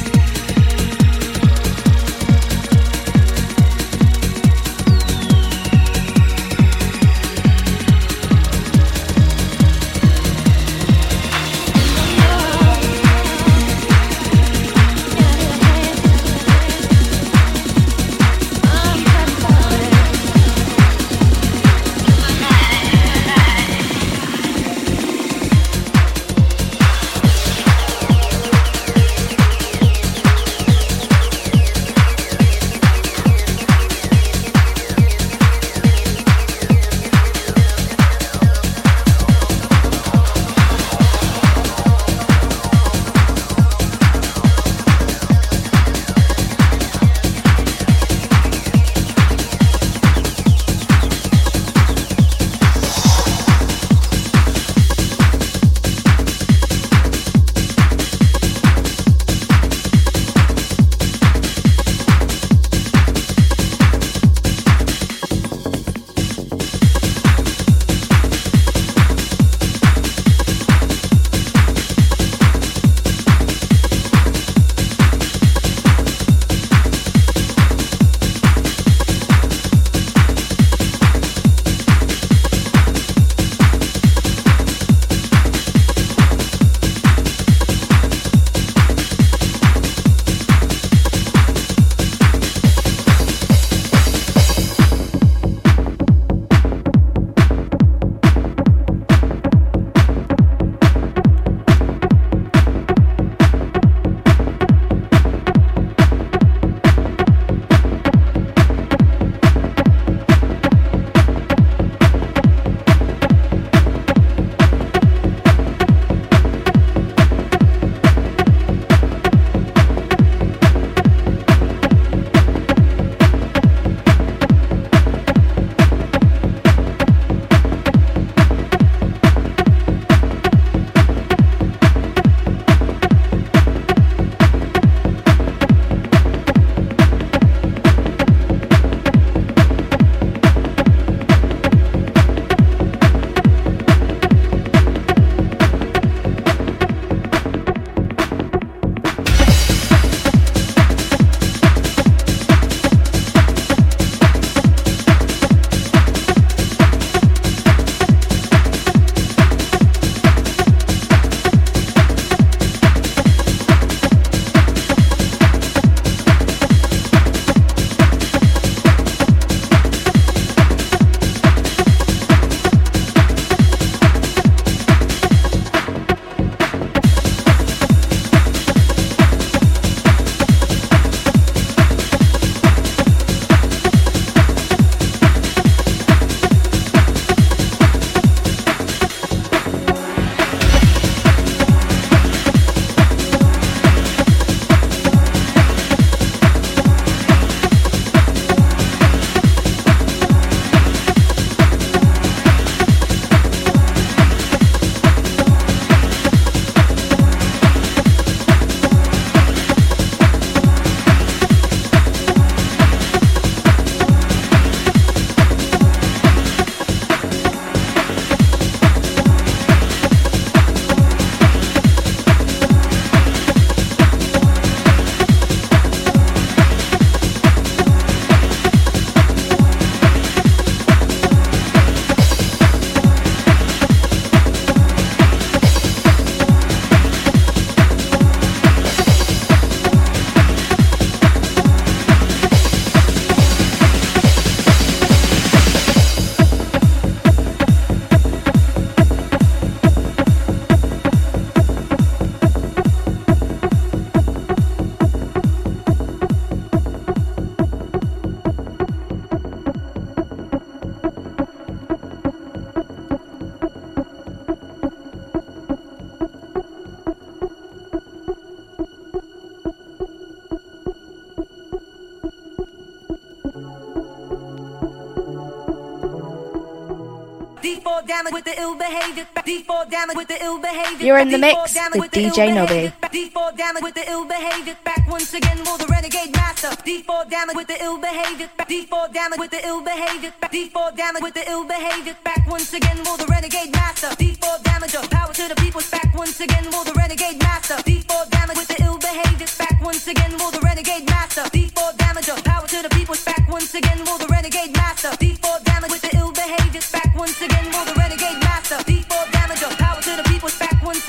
You're 281.05 281.19
in 281.19 281.29
the 281.29 281.37
mix 281.37 281.75
with 281.95 282.11
DJ 282.11 282.53
Nobby. 282.55 282.93
D4 283.11 283.57
damage 283.57 283.83
with 283.83 283.95
the 283.95 284.09
ill 284.09 284.25
behavior. 284.25 284.77
Back 284.85 285.03
once 285.09 285.33
again 285.33 285.57
for 285.65 285.77
the 285.77 285.85
renegade 285.87 286.33
master. 286.33 286.69
D4 286.87 287.29
damage 287.29 287.55
with 287.57 287.67
the 287.67 287.83
ill 287.83 287.97
behavior. 287.97 288.49
D4 288.57 289.13
damage 289.13 289.39
with 289.39 289.51
the 289.51 289.67
ill 289.67 289.81
behavior. 289.83 290.31
D4 290.41 290.95
damage 290.95 291.21
with 291.21 291.33
the 291.33 291.49
ill 291.49 291.65
behavior. 291.65 292.15
Back 292.23 292.47
once 292.47 292.73
again 292.73 292.97
for 293.03 293.17
the 293.17 293.25
renegade 293.25 293.73
master. 293.73 294.07
D4 294.15 294.63
damage 294.63 294.95
power 295.11 295.33
to 295.33 295.47
the 295.49 295.55
people. 295.55 295.81
Back 295.91 296.13
once 296.15 296.39
again 296.39 296.63
for 296.71 296.85
the 296.85 296.93
renegade 296.93 297.39
master. 297.39 297.75
D4 297.83 298.29
damage 298.29 298.57
with 298.57 298.67
the 298.67 298.83
ill 298.83 298.97
behavior. 298.97 299.47
Back 299.57 299.81
once 299.83 300.07
again 300.07 300.31
for 300.39 300.51
the 300.51 300.61
renegade 300.63 301.05
master. 301.09 301.43
D4 301.51 301.97
damage 301.97 302.29
power 302.45 302.67
to 302.67 302.81
the 302.81 302.89
people. 302.89 303.15
Back 303.25 303.43
once 303.49 303.73
again 303.75 304.05
for 304.05 304.17
the 304.17 304.27
renegade 304.27 304.73
master. 304.73 305.16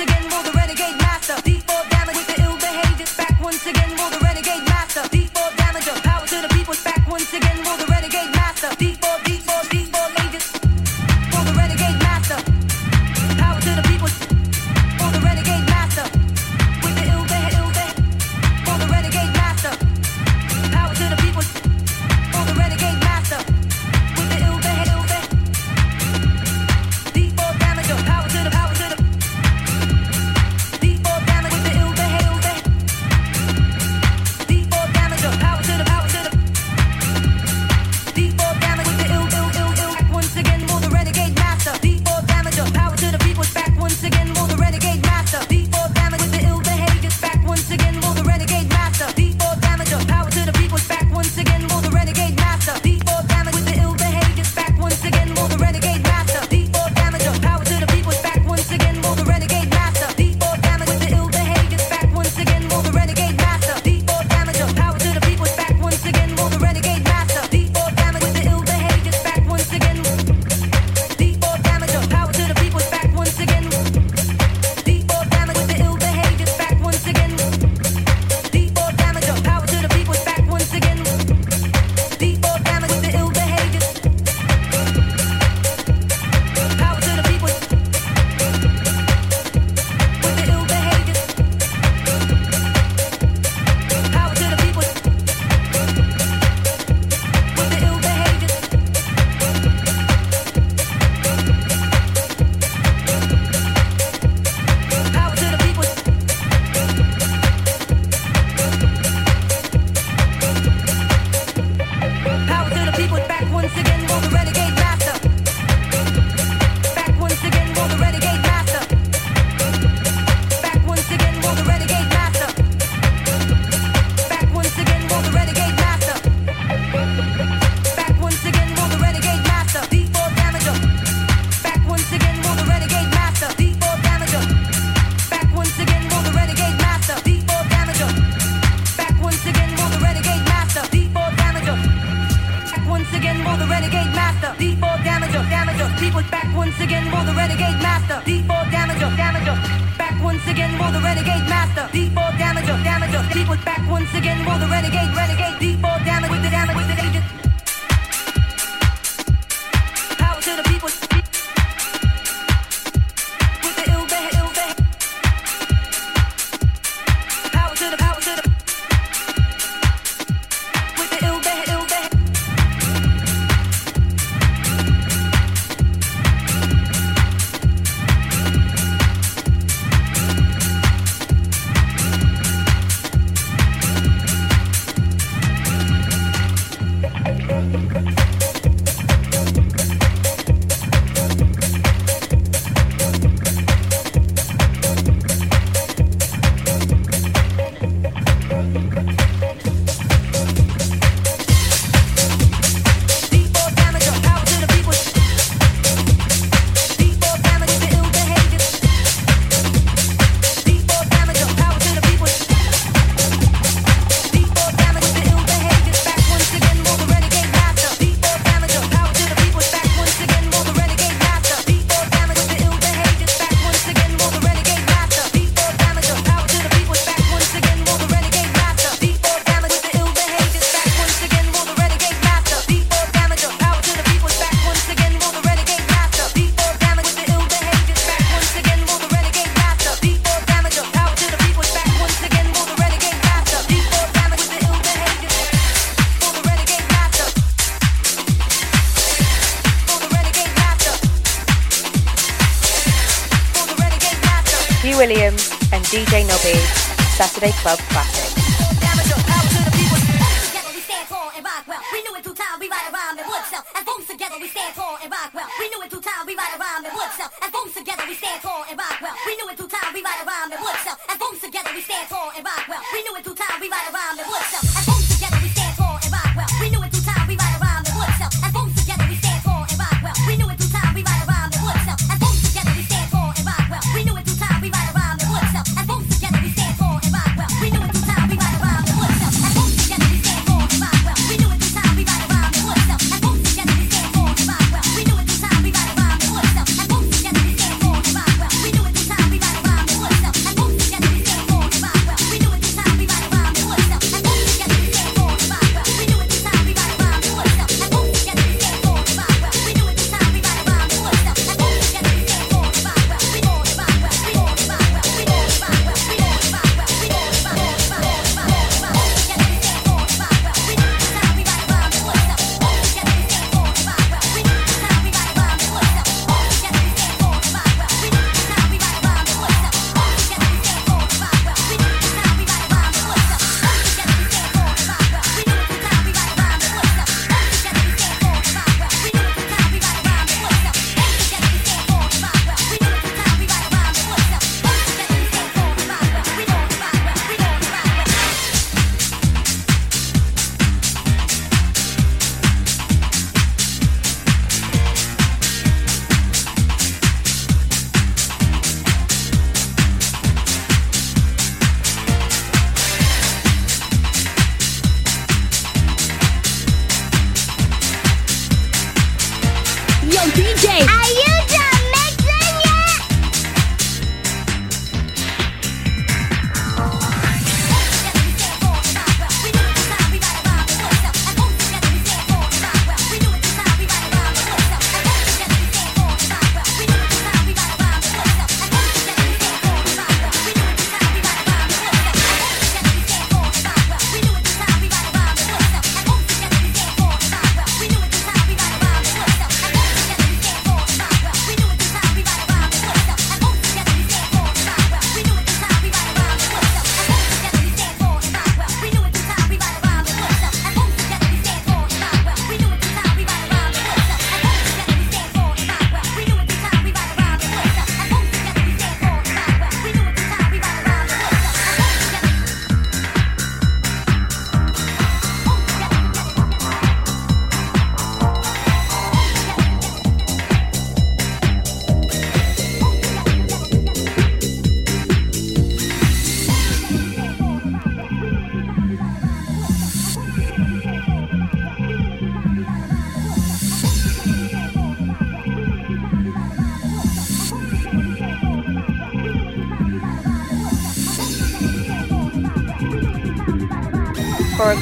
again 0.00 0.30
for 0.30 0.42
the 0.44 0.57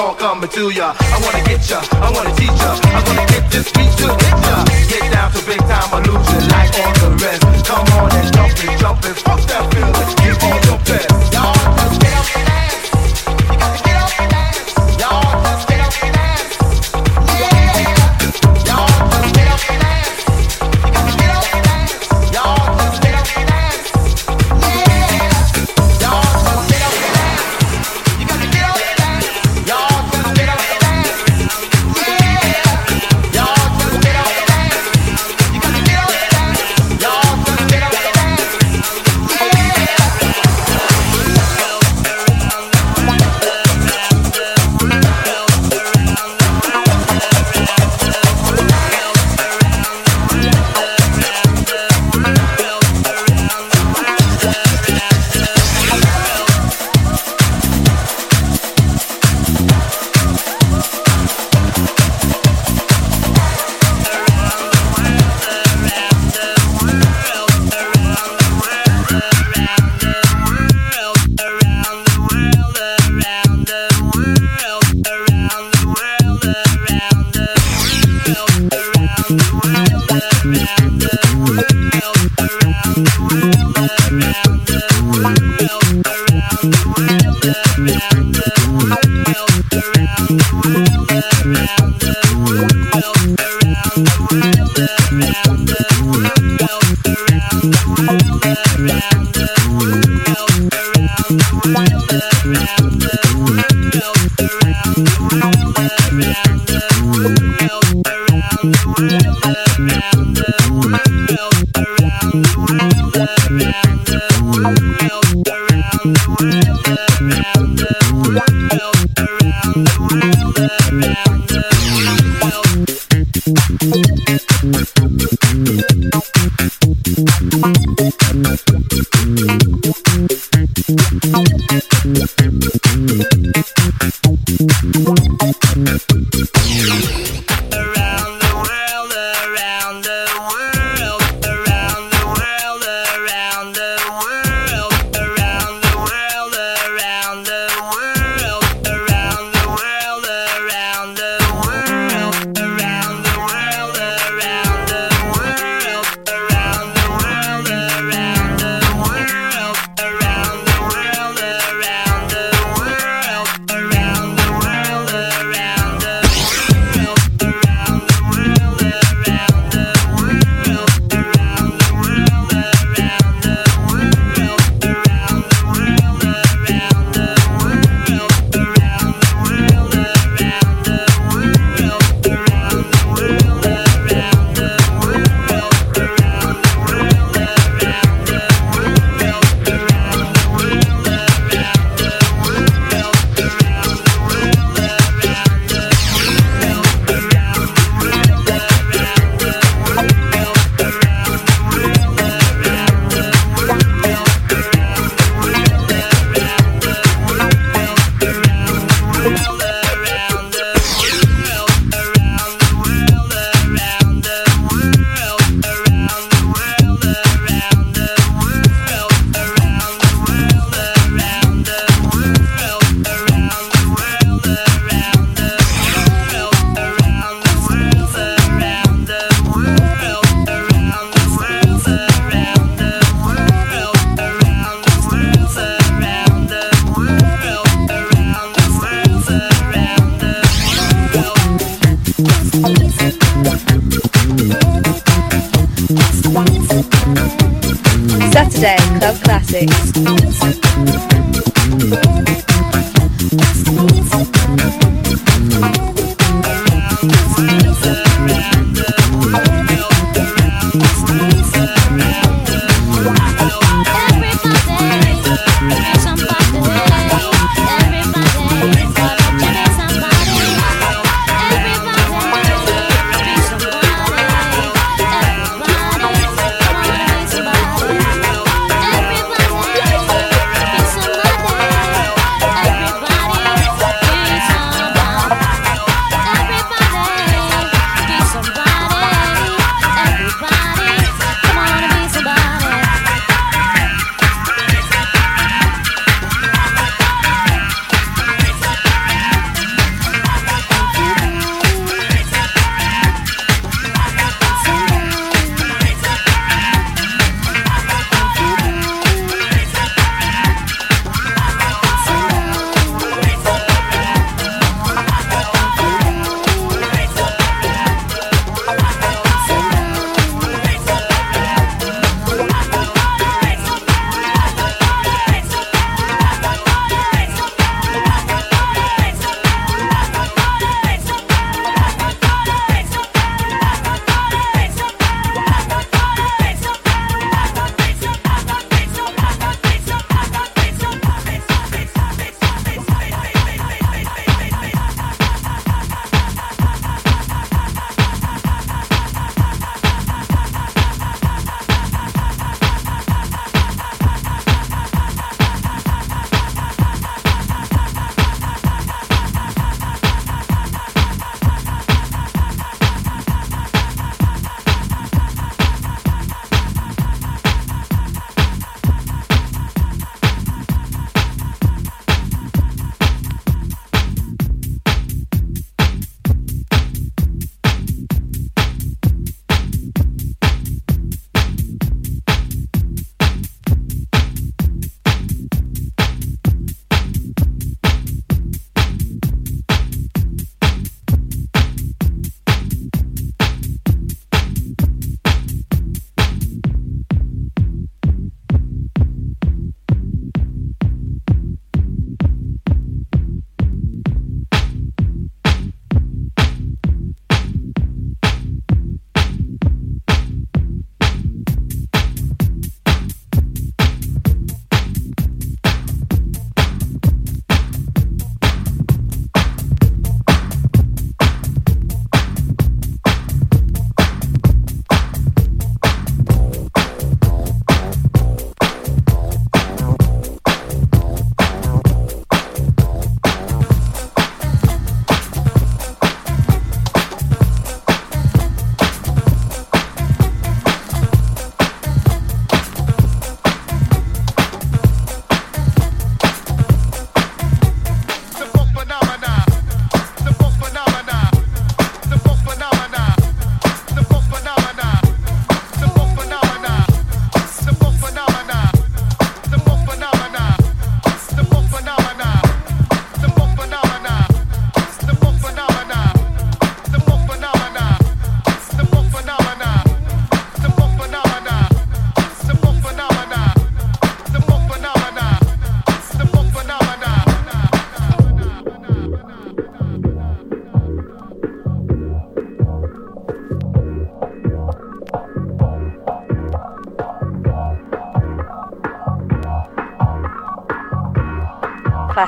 all 0.00 0.14
coming 0.14 0.48
to 0.48 0.70
ya. 0.70 0.94
I 0.98 1.20
wanna 1.22 1.44
get 1.44 1.68
ya, 1.68 1.80
I 2.00 2.10
wanna 2.10 2.34
teach 2.34 2.58
ya, 2.64 2.72
I 2.96 3.00
wanna 3.06 3.26
get 3.26 3.44
this 3.50 3.70
beat 3.72 3.92
to 4.00 4.08
hit 4.08 4.38
ya. 4.48 4.56
Get 4.88 5.12
down 5.12 5.30
to 5.32 5.40
big 5.44 5.60
time, 5.68 5.90
illusion. 5.92 6.42
like 6.48 6.72
all 6.80 6.92
the 7.02 7.10
rest. 7.22 7.66
Come 7.66 7.86
on 8.00 8.10
and 8.16 8.34
jump 8.34 8.64
it, 8.64 8.78
jump 8.80 9.04
it, 9.04 9.16
fuck 9.16 9.40
that 9.48 9.62
feeling. 9.72 10.19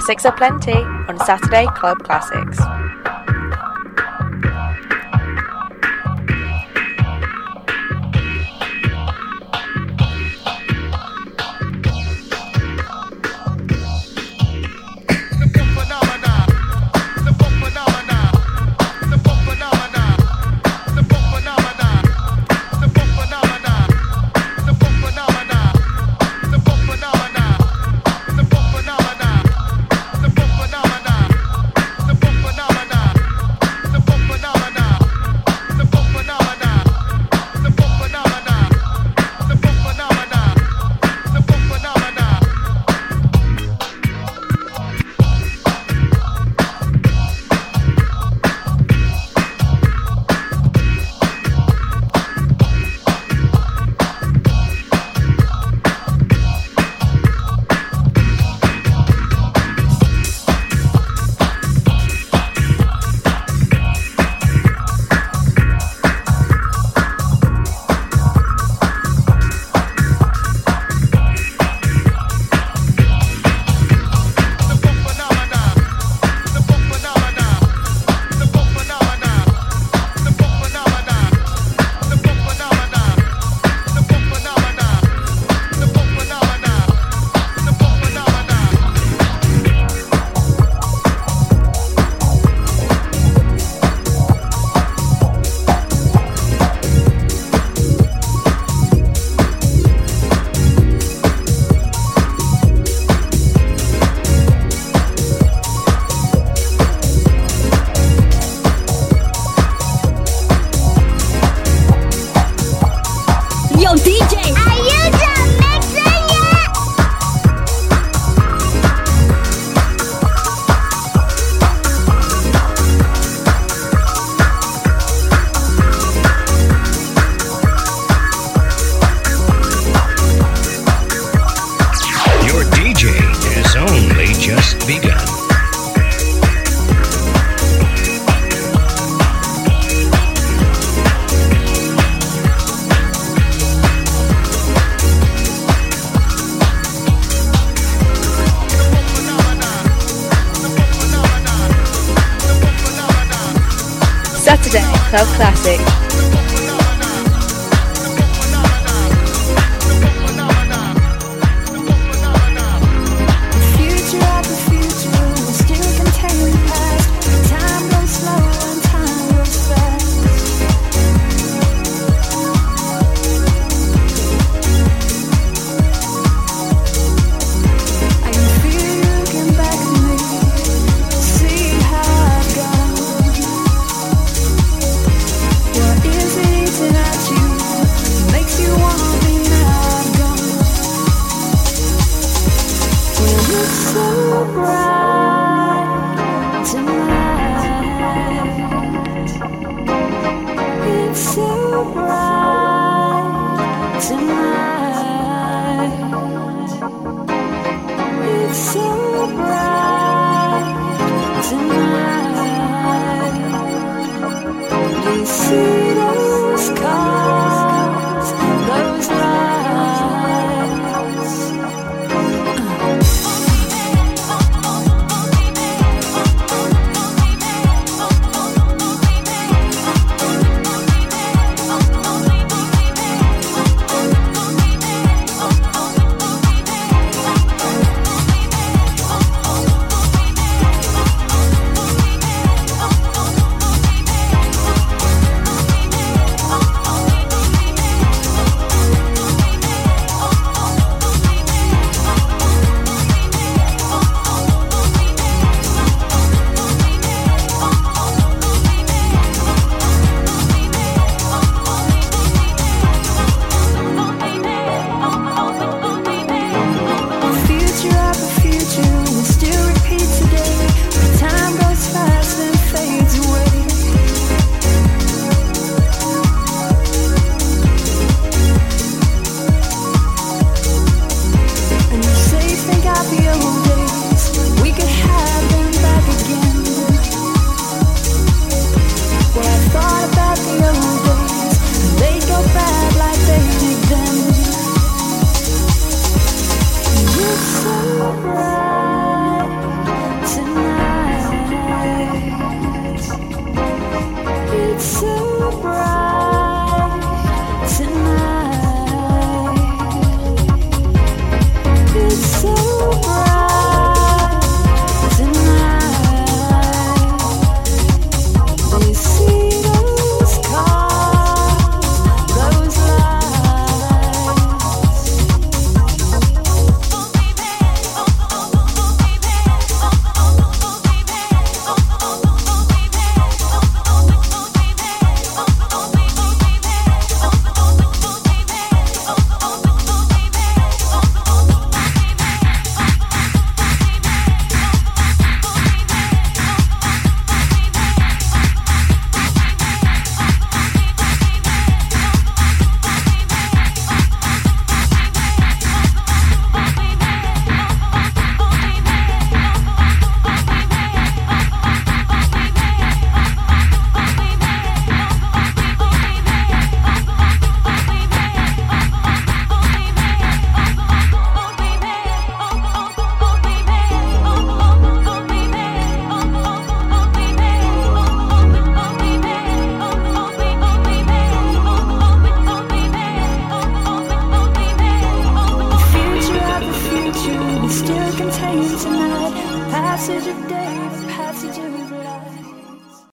Classics 0.03 0.27
are 0.27 0.37
plenty 0.37 0.73
on 0.73 1.17
Saturday 1.21 1.65
Club 1.77 2.03
Classics. 2.03 2.59